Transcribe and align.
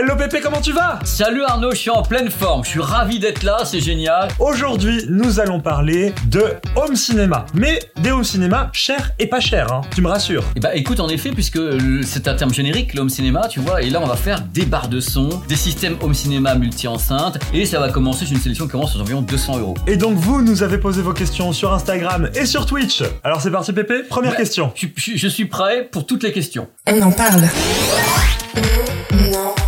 Hello 0.00 0.14
Pépé, 0.14 0.40
comment 0.40 0.60
tu 0.60 0.70
vas? 0.72 1.00
Salut 1.02 1.42
Arnaud, 1.42 1.72
je 1.72 1.76
suis 1.78 1.90
en 1.90 2.02
pleine 2.02 2.30
forme, 2.30 2.62
je 2.62 2.68
suis 2.68 2.80
ravi 2.80 3.18
d'être 3.18 3.42
là, 3.42 3.64
c'est 3.64 3.80
génial. 3.80 4.28
Aujourd'hui, 4.38 5.04
nous 5.08 5.40
allons 5.40 5.58
parler 5.60 6.12
de 6.26 6.44
home 6.76 6.94
cinéma. 6.94 7.46
Mais 7.52 7.80
des 8.00 8.12
home 8.12 8.22
cinéma 8.22 8.70
chers 8.72 9.10
et 9.18 9.26
pas 9.26 9.40
chers, 9.40 9.72
hein. 9.72 9.80
tu 9.92 10.00
me 10.00 10.06
rassures. 10.08 10.44
Et 10.54 10.60
bah 10.60 10.76
écoute, 10.76 11.00
en 11.00 11.08
effet, 11.08 11.30
puisque 11.32 11.58
c'est 12.04 12.28
un 12.28 12.34
terme 12.34 12.54
générique, 12.54 12.94
le 12.94 13.00
home 13.00 13.08
cinéma, 13.08 13.48
tu 13.48 13.58
vois, 13.58 13.82
et 13.82 13.90
là 13.90 13.98
on 14.00 14.06
va 14.06 14.14
faire 14.14 14.40
des 14.42 14.66
barres 14.66 14.86
de 14.88 15.00
son, 15.00 15.30
des 15.48 15.56
systèmes 15.56 15.96
home 16.00 16.14
cinéma 16.14 16.54
multi-enceintes, 16.54 17.38
et 17.52 17.66
ça 17.66 17.80
va 17.80 17.88
commencer 17.88 18.24
sur 18.24 18.36
une 18.36 18.40
sélection 18.42 18.66
qui 18.66 18.72
commence 18.72 18.94
aux 18.94 19.00
environ 19.00 19.22
200 19.22 19.58
euros. 19.58 19.74
Et 19.88 19.96
donc 19.96 20.14
vous 20.16 20.42
nous 20.42 20.62
avez 20.62 20.78
posé 20.78 21.02
vos 21.02 21.12
questions 21.12 21.52
sur 21.52 21.72
Instagram 21.72 22.30
et 22.36 22.46
sur 22.46 22.66
Twitch. 22.66 23.02
Alors 23.24 23.40
c'est 23.40 23.50
parti 23.50 23.72
Pépé, 23.72 24.04
première 24.08 24.30
Ouais, 24.32 24.36
question. 24.36 24.70
Je, 24.76 24.86
je- 24.94 25.16
je 25.16 25.26
suis 25.28 25.46
prêt 25.46 25.88
pour 25.90 26.06
toutes 26.06 26.22
les 26.22 26.30
questions. 26.32 26.68
On 26.86 27.02
en 27.02 27.10
parle. 27.10 27.42
On 28.54 29.34
en 29.34 29.54
parle. 29.54 29.67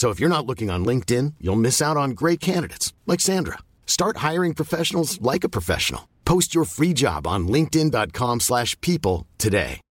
So 0.00 0.08
if 0.08 0.18
you're 0.18 0.30
not 0.30 0.46
looking 0.46 0.70
on 0.70 0.82
LinkedIn, 0.82 1.34
you'll 1.42 1.60
miss 1.60 1.82
out 1.82 1.98
on 1.98 2.12
great 2.12 2.40
candidates 2.40 2.94
like 3.06 3.20
Sandra. 3.20 3.58
Start 3.84 4.24
hiring 4.28 4.54
professionals 4.54 5.20
like 5.20 5.44
a 5.44 5.48
professional. 5.50 6.08
Post 6.24 6.54
your 6.54 6.64
free 6.64 6.94
job 6.94 7.26
on 7.26 7.46
linkedin.com/people 7.46 9.26
today. 9.36 9.82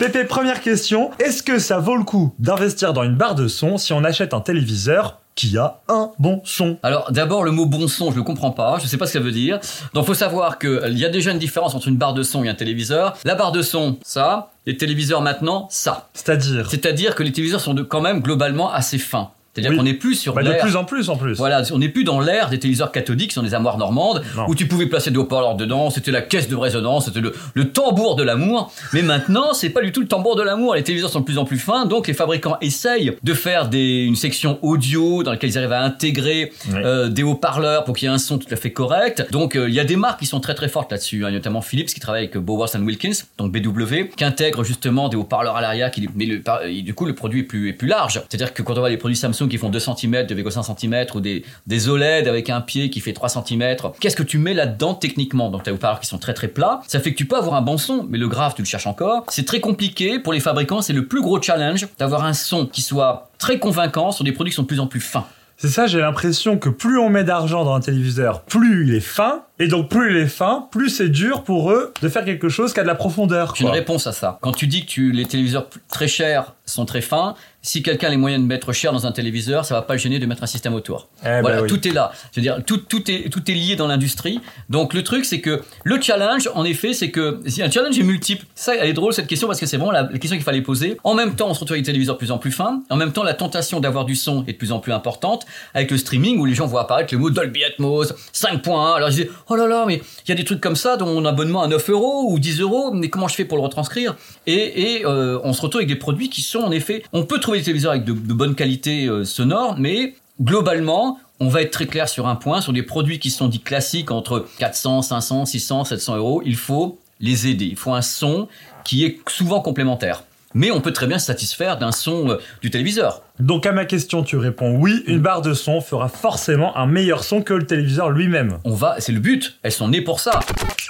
Pépé, 0.00 0.24
première 0.24 0.60
question. 0.62 1.10
Est-ce 1.20 1.44
que 1.44 1.60
ça 1.60 1.78
vaut 1.78 1.96
le 1.96 2.04
coup 2.04 2.32
d'investir 2.40 2.92
dans 2.92 3.04
une 3.04 3.16
barre 3.16 3.36
de 3.36 3.46
son 3.46 3.78
si 3.78 3.92
on 3.92 4.02
achète 4.02 4.34
un 4.34 4.40
téléviseur 4.40 5.20
qui 5.38 5.56
a 5.56 5.78
un 5.88 6.10
bon 6.18 6.42
son 6.44 6.78
Alors 6.82 7.12
d'abord 7.12 7.44
le 7.44 7.52
mot 7.52 7.64
bon 7.64 7.86
son, 7.86 8.10
je 8.10 8.16
le 8.16 8.24
comprends 8.24 8.50
pas, 8.50 8.80
je 8.82 8.88
sais 8.88 8.96
pas 8.96 9.06
ce 9.06 9.12
que 9.12 9.18
ça 9.20 9.24
veut 9.24 9.30
dire. 9.30 9.60
Donc 9.94 10.04
faut 10.04 10.14
savoir 10.14 10.58
que 10.58 10.66
euh, 10.66 10.88
il 10.88 10.98
y 10.98 11.04
a 11.04 11.10
déjà 11.10 11.30
une 11.30 11.38
différence 11.38 11.76
entre 11.76 11.86
une 11.86 11.96
barre 11.96 12.12
de 12.12 12.24
son 12.24 12.42
et 12.42 12.48
un 12.48 12.54
téléviseur. 12.54 13.16
La 13.24 13.36
barre 13.36 13.52
de 13.52 13.62
son, 13.62 13.98
ça, 14.02 14.50
les 14.66 14.76
téléviseurs 14.76 15.22
maintenant, 15.22 15.68
ça. 15.70 16.08
C'est-à-dire? 16.12 16.68
C'est-à-dire 16.68 17.14
que 17.14 17.22
les 17.22 17.30
téléviseurs 17.30 17.60
sont 17.60 17.72
de, 17.72 17.84
quand 17.84 18.00
même 18.00 18.20
globalement 18.20 18.72
assez 18.72 18.98
fins. 18.98 19.30
C'est-à-dire 19.54 19.72
Oui. 19.72 19.76
qu'on 19.78 19.82
n'est 19.84 19.94
plus 19.94 20.14
sur 20.14 20.34
Bah, 20.34 20.42
de 20.42 20.52
plus 20.60 20.76
en 20.76 20.84
plus 20.84 21.10
en 21.10 21.16
plus. 21.16 21.34
Voilà, 21.36 21.62
on 21.72 21.78
n'est 21.78 21.88
plus 21.88 22.04
dans 22.04 22.20
l'ère 22.20 22.48
des 22.48 22.58
téléviseurs 22.58 22.92
cathodiques, 22.92 23.30
qui 23.30 23.34
sont 23.34 23.42
des 23.42 23.54
armoires 23.54 23.78
normandes, 23.78 24.22
Non. 24.36 24.44
où 24.48 24.54
tu 24.54 24.66
pouvais 24.68 24.86
placer 24.86 25.10
des 25.10 25.16
haut-parleurs 25.18 25.56
dedans, 25.56 25.90
c'était 25.90 26.10
la 26.12 26.22
caisse 26.22 26.48
de 26.48 26.54
résonance, 26.56 27.06
c'était 27.06 27.20
le, 27.20 27.34
le 27.54 27.70
tambour 27.70 28.14
de 28.16 28.22
l'amour. 28.22 28.72
Mais 28.92 29.02
maintenant, 29.02 29.54
c'est 29.54 29.70
pas 29.70 29.80
du 29.82 29.90
tout 29.90 30.00
le 30.00 30.06
tambour 30.06 30.36
de 30.36 30.42
l'amour. 30.42 30.74
Les 30.76 30.82
téléviseurs 30.84 31.10
sont 31.10 31.20
de 31.20 31.24
plus 31.24 31.38
en 31.38 31.44
plus 31.44 31.58
fins, 31.58 31.86
donc 31.86 32.06
les 32.06 32.14
fabricants 32.14 32.56
essayent 32.60 33.16
de 33.22 33.34
faire 33.34 33.68
des, 33.68 34.04
une 34.04 34.16
section 34.16 34.58
audio 34.62 35.22
dans 35.22 35.32
laquelle 35.32 35.50
ils 35.50 35.58
arrivent 35.58 35.72
à 35.72 35.82
intégrer 35.82 36.52
euh, 36.74 37.08
des 37.08 37.22
haut-parleurs 37.22 37.84
pour 37.84 37.96
qu'il 37.96 38.06
y 38.06 38.10
ait 38.10 38.14
un 38.14 38.18
son 38.18 38.38
tout 38.38 38.52
à 38.52 38.56
fait 38.56 38.72
correct. 38.72 39.26
Donc 39.32 39.56
euh, 39.56 39.68
il 39.68 39.74
y 39.74 39.80
a 39.80 39.84
des 39.84 39.96
marques 39.96 40.20
qui 40.20 40.26
sont 40.26 40.40
très 40.40 40.54
très 40.54 40.68
fortes 40.68 40.92
là-dessus, 40.92 41.24
hein, 41.24 41.30
notamment 41.30 41.62
Philips 41.62 41.88
qui 41.92 42.00
travaille 42.00 42.24
avec 42.24 42.36
Bowers 42.36 42.68
Wilkins, 42.78 43.12
donc 43.38 43.50
BW, 43.52 44.08
qui 44.16 44.24
intègre 44.24 44.62
justement 44.62 45.08
des 45.08 45.16
haut-parleurs 45.16 45.56
à 45.56 45.60
l'arrière, 45.60 45.90
mais 46.14 46.26
le, 46.26 46.82
du 46.82 46.94
coup 46.94 47.06
le 47.06 47.14
produit 47.14 47.40
est 47.40 47.44
plus 47.44 47.68
est 47.70 47.72
plus 47.72 47.88
large. 47.88 48.22
C'est-à-dire 48.28 48.54
que 48.54 48.62
quand 48.62 48.74
on 48.76 48.80
voit 48.80 48.90
des 48.90 48.96
produits 48.98 49.16
Samsung 49.16 49.47
qui 49.48 49.58
font 49.58 49.68
2 49.68 49.78
cm, 49.78 50.26
2,5 50.26 50.78
cm 50.78 51.06
ou 51.14 51.20
des 51.20 51.44
des 51.66 51.88
OLED 51.88 52.28
avec 52.28 52.50
un 52.50 52.60
pied 52.60 52.90
qui 52.90 53.00
fait 53.00 53.12
3 53.12 53.28
cm, 53.28 53.76
qu'est-ce 54.00 54.16
que 54.16 54.22
tu 54.22 54.38
mets 54.38 54.54
là-dedans 54.54 54.94
techniquement? 54.94 55.50
Donc 55.50 55.62
tu 55.62 55.70
as 55.70 55.72
des 55.72 55.76
haut-parleurs 55.76 56.00
qui 56.00 56.06
sont 56.06 56.18
très 56.18 56.34
très 56.34 56.48
plats, 56.48 56.80
ça 56.86 57.00
fait 57.00 57.12
que 57.12 57.16
tu 57.16 57.26
peux 57.26 57.36
avoir 57.36 57.54
un 57.54 57.62
bon 57.62 57.78
son, 57.78 58.06
mais 58.08 58.18
le 58.18 58.28
grave 58.28 58.54
tu 58.54 58.62
le 58.62 58.66
cherches 58.66 58.86
encore. 58.86 59.24
C'est 59.28 59.46
très 59.46 59.60
compliqué 59.60 60.18
pour 60.18 60.32
les 60.32 60.40
fabricants, 60.40 60.82
c'est 60.82 60.92
le 60.92 61.06
plus 61.06 61.20
gros 61.20 61.40
challenge 61.40 61.88
d'avoir 61.98 62.24
un 62.24 62.32
son 62.32 62.66
qui 62.66 62.82
soit 62.82 63.30
très 63.38 63.58
convaincant 63.58 64.12
sur 64.12 64.24
des 64.24 64.32
produits 64.32 64.50
qui 64.50 64.56
sont 64.56 64.62
de 64.62 64.68
plus 64.68 64.80
en 64.80 64.86
plus 64.86 65.00
fins. 65.00 65.26
C'est 65.56 65.68
ça, 65.68 65.88
j'ai 65.88 65.98
l'impression 65.98 66.56
que 66.56 66.68
plus 66.68 66.98
on 66.98 67.10
met 67.10 67.24
d'argent 67.24 67.64
dans 67.64 67.74
un 67.74 67.80
téléviseur, 67.80 68.42
plus 68.42 68.86
il 68.86 68.94
est 68.94 69.00
fin. 69.00 69.42
Et 69.60 69.68
donc 69.68 69.88
plus 69.88 70.10
il 70.10 70.16
est 70.18 70.26
fin, 70.26 70.68
plus 70.70 70.88
c'est 70.88 71.08
dur 71.08 71.42
pour 71.42 71.70
eux 71.72 71.92
de 72.00 72.08
faire 72.08 72.24
quelque 72.24 72.48
chose 72.48 72.72
qui 72.72 72.80
a 72.80 72.82
de 72.82 72.88
la 72.88 72.94
profondeur. 72.94 73.54
J'ai 73.56 73.64
une 73.64 73.70
réponse 73.70 74.06
à 74.06 74.12
ça. 74.12 74.38
Quand 74.40 74.52
tu 74.52 74.66
dis 74.66 74.82
que 74.82 74.90
tu, 74.90 75.12
les 75.12 75.24
téléviseurs 75.24 75.68
très 75.88 76.08
chers 76.08 76.54
sont 76.64 76.84
très 76.84 77.00
fins, 77.00 77.34
si 77.62 77.82
quelqu'un 77.82 78.06
a 78.06 78.10
les 78.10 78.16
moyens 78.16 78.42
de 78.42 78.46
mettre 78.46 78.72
cher 78.72 78.92
dans 78.92 79.06
un 79.06 79.12
téléviseur, 79.12 79.64
ça 79.64 79.74
va 79.74 79.82
pas 79.82 79.94
le 79.94 79.98
gêner 79.98 80.18
de 80.18 80.26
mettre 80.26 80.42
un 80.42 80.46
système 80.46 80.74
autour. 80.74 81.08
Eh 81.22 81.24
ben 81.24 81.40
voilà, 81.40 81.62
oui. 81.62 81.68
tout 81.68 81.86
est 81.88 81.92
là. 81.92 82.12
C'est-à-dire 82.30 82.62
tout, 82.64 82.76
tout 82.76 83.10
est 83.10 83.30
tout 83.30 83.50
est 83.50 83.54
lié 83.54 83.74
dans 83.74 83.88
l'industrie. 83.88 84.40
Donc 84.68 84.94
le 84.94 85.02
truc 85.02 85.24
c'est 85.24 85.40
que 85.40 85.62
le 85.82 86.00
challenge, 86.00 86.48
en 86.54 86.64
effet, 86.64 86.92
c'est 86.92 87.10
que 87.10 87.40
si 87.46 87.62
un 87.62 87.70
challenge 87.70 87.98
est 87.98 88.04
multiple. 88.04 88.46
Ça, 88.54 88.74
elle 88.76 88.88
est 88.88 88.92
drôle 88.92 89.12
cette 89.12 89.26
question 89.26 89.48
parce 89.48 89.60
que 89.60 89.66
c'est 89.66 89.76
vraiment 89.76 89.92
la, 89.92 90.02
la 90.02 90.18
question 90.18 90.36
qu'il 90.36 90.44
fallait 90.44 90.62
poser. 90.62 90.98
En 91.04 91.14
même 91.14 91.34
temps, 91.34 91.48
on 91.48 91.54
se 91.54 91.60
retrouve 91.60 91.74
avec 91.74 91.84
des 91.84 91.88
téléviseurs 91.88 92.14
de 92.14 92.18
plus 92.18 92.30
en 92.30 92.38
plus 92.38 92.52
fins. 92.52 92.82
En 92.90 92.96
même 92.96 93.12
temps, 93.12 93.22
la 93.22 93.34
tentation 93.34 93.80
d'avoir 93.80 94.04
du 94.04 94.14
son 94.14 94.44
est 94.46 94.52
de 94.52 94.58
plus 94.58 94.72
en 94.72 94.78
plus 94.78 94.92
importante 94.92 95.46
avec 95.74 95.90
le 95.90 95.98
streaming 95.98 96.38
où 96.38 96.44
les 96.44 96.54
gens 96.54 96.66
voient 96.66 96.82
apparaître 96.82 97.12
le 97.12 97.18
mot 97.18 97.30
Dolby 97.30 97.64
Atmos 97.64 98.12
5.1. 98.32 98.96
Alors 98.96 99.08
ils 99.10 99.16
disent 99.16 99.30
oh 99.48 99.56
là 99.56 99.66
là, 99.66 99.84
mais 99.86 100.02
il 100.24 100.28
y 100.28 100.32
a 100.32 100.34
des 100.34 100.44
trucs 100.44 100.60
comme 100.60 100.76
ça 100.76 100.96
dont 100.96 101.06
mon 101.06 101.24
abonnement 101.24 101.62
à 101.62 101.68
9 101.68 101.90
euros 101.90 102.26
ou 102.30 102.38
10 102.38 102.60
euros. 102.60 102.92
Mais 102.92 103.08
comment 103.08 103.28
je 103.28 103.34
fais 103.34 103.44
pour 103.44 103.56
le 103.58 103.62
retranscrire? 103.62 104.16
Et, 104.46 104.96
et 104.96 105.06
euh, 105.06 105.38
on 105.44 105.52
se 105.52 105.62
retrouve 105.62 105.80
avec 105.80 105.88
des 105.88 105.96
produits 105.96 106.28
qui 106.28 106.42
sont 106.42 106.60
en 106.60 106.70
effet. 106.70 107.02
On 107.12 107.24
peut 107.24 107.40
trouver 107.40 107.58
des 107.58 107.64
téléviseurs 107.64 107.92
avec 107.92 108.04
de, 108.04 108.12
de 108.12 108.32
bonne 108.32 108.54
qualité 108.54 109.06
euh, 109.06 109.24
sonore, 109.24 109.76
mais 109.78 110.14
globalement, 110.40 111.18
on 111.40 111.48
va 111.48 111.62
être 111.62 111.70
très 111.70 111.86
clair 111.86 112.08
sur 112.08 112.26
un 112.26 112.36
point, 112.36 112.60
sur 112.60 112.72
des 112.72 112.82
produits 112.82 113.18
qui 113.18 113.30
sont 113.30 113.48
dits 113.48 113.60
classiques 113.60 114.10
entre 114.10 114.46
400, 114.58 115.02
500, 115.02 115.46
600, 115.46 115.84
700 115.84 116.16
euros, 116.16 116.42
il 116.44 116.56
faut 116.56 116.98
les 117.20 117.46
aider. 117.48 117.66
Il 117.66 117.76
faut 117.76 117.92
un 117.92 118.02
son 118.02 118.48
qui 118.84 119.04
est 119.04 119.18
souvent 119.28 119.60
complémentaire. 119.60 120.24
Mais 120.54 120.70
on 120.70 120.80
peut 120.80 120.92
très 120.92 121.06
bien 121.06 121.18
se 121.18 121.26
satisfaire 121.26 121.78
d'un 121.78 121.92
son 121.92 122.30
euh, 122.30 122.36
du 122.62 122.70
téléviseur. 122.70 123.22
Donc 123.40 123.66
à 123.66 123.72
ma 123.72 123.84
question, 123.84 124.22
tu 124.22 124.36
réponds 124.36 124.76
oui, 124.78 125.02
une 125.06 125.18
barre 125.20 125.42
de 125.42 125.54
son 125.54 125.80
fera 125.80 126.08
forcément 126.08 126.76
un 126.76 126.86
meilleur 126.86 127.22
son 127.24 127.42
que 127.42 127.54
le 127.54 127.64
téléviseur 127.66 128.10
lui-même. 128.10 128.58
On 128.64 128.74
va, 128.74 128.96
c'est 128.98 129.12
le 129.12 129.20
but. 129.20 129.58
Elles 129.62 129.72
sont 129.72 129.88
nées 129.88 130.00
pour 130.00 130.20
ça. 130.20 130.40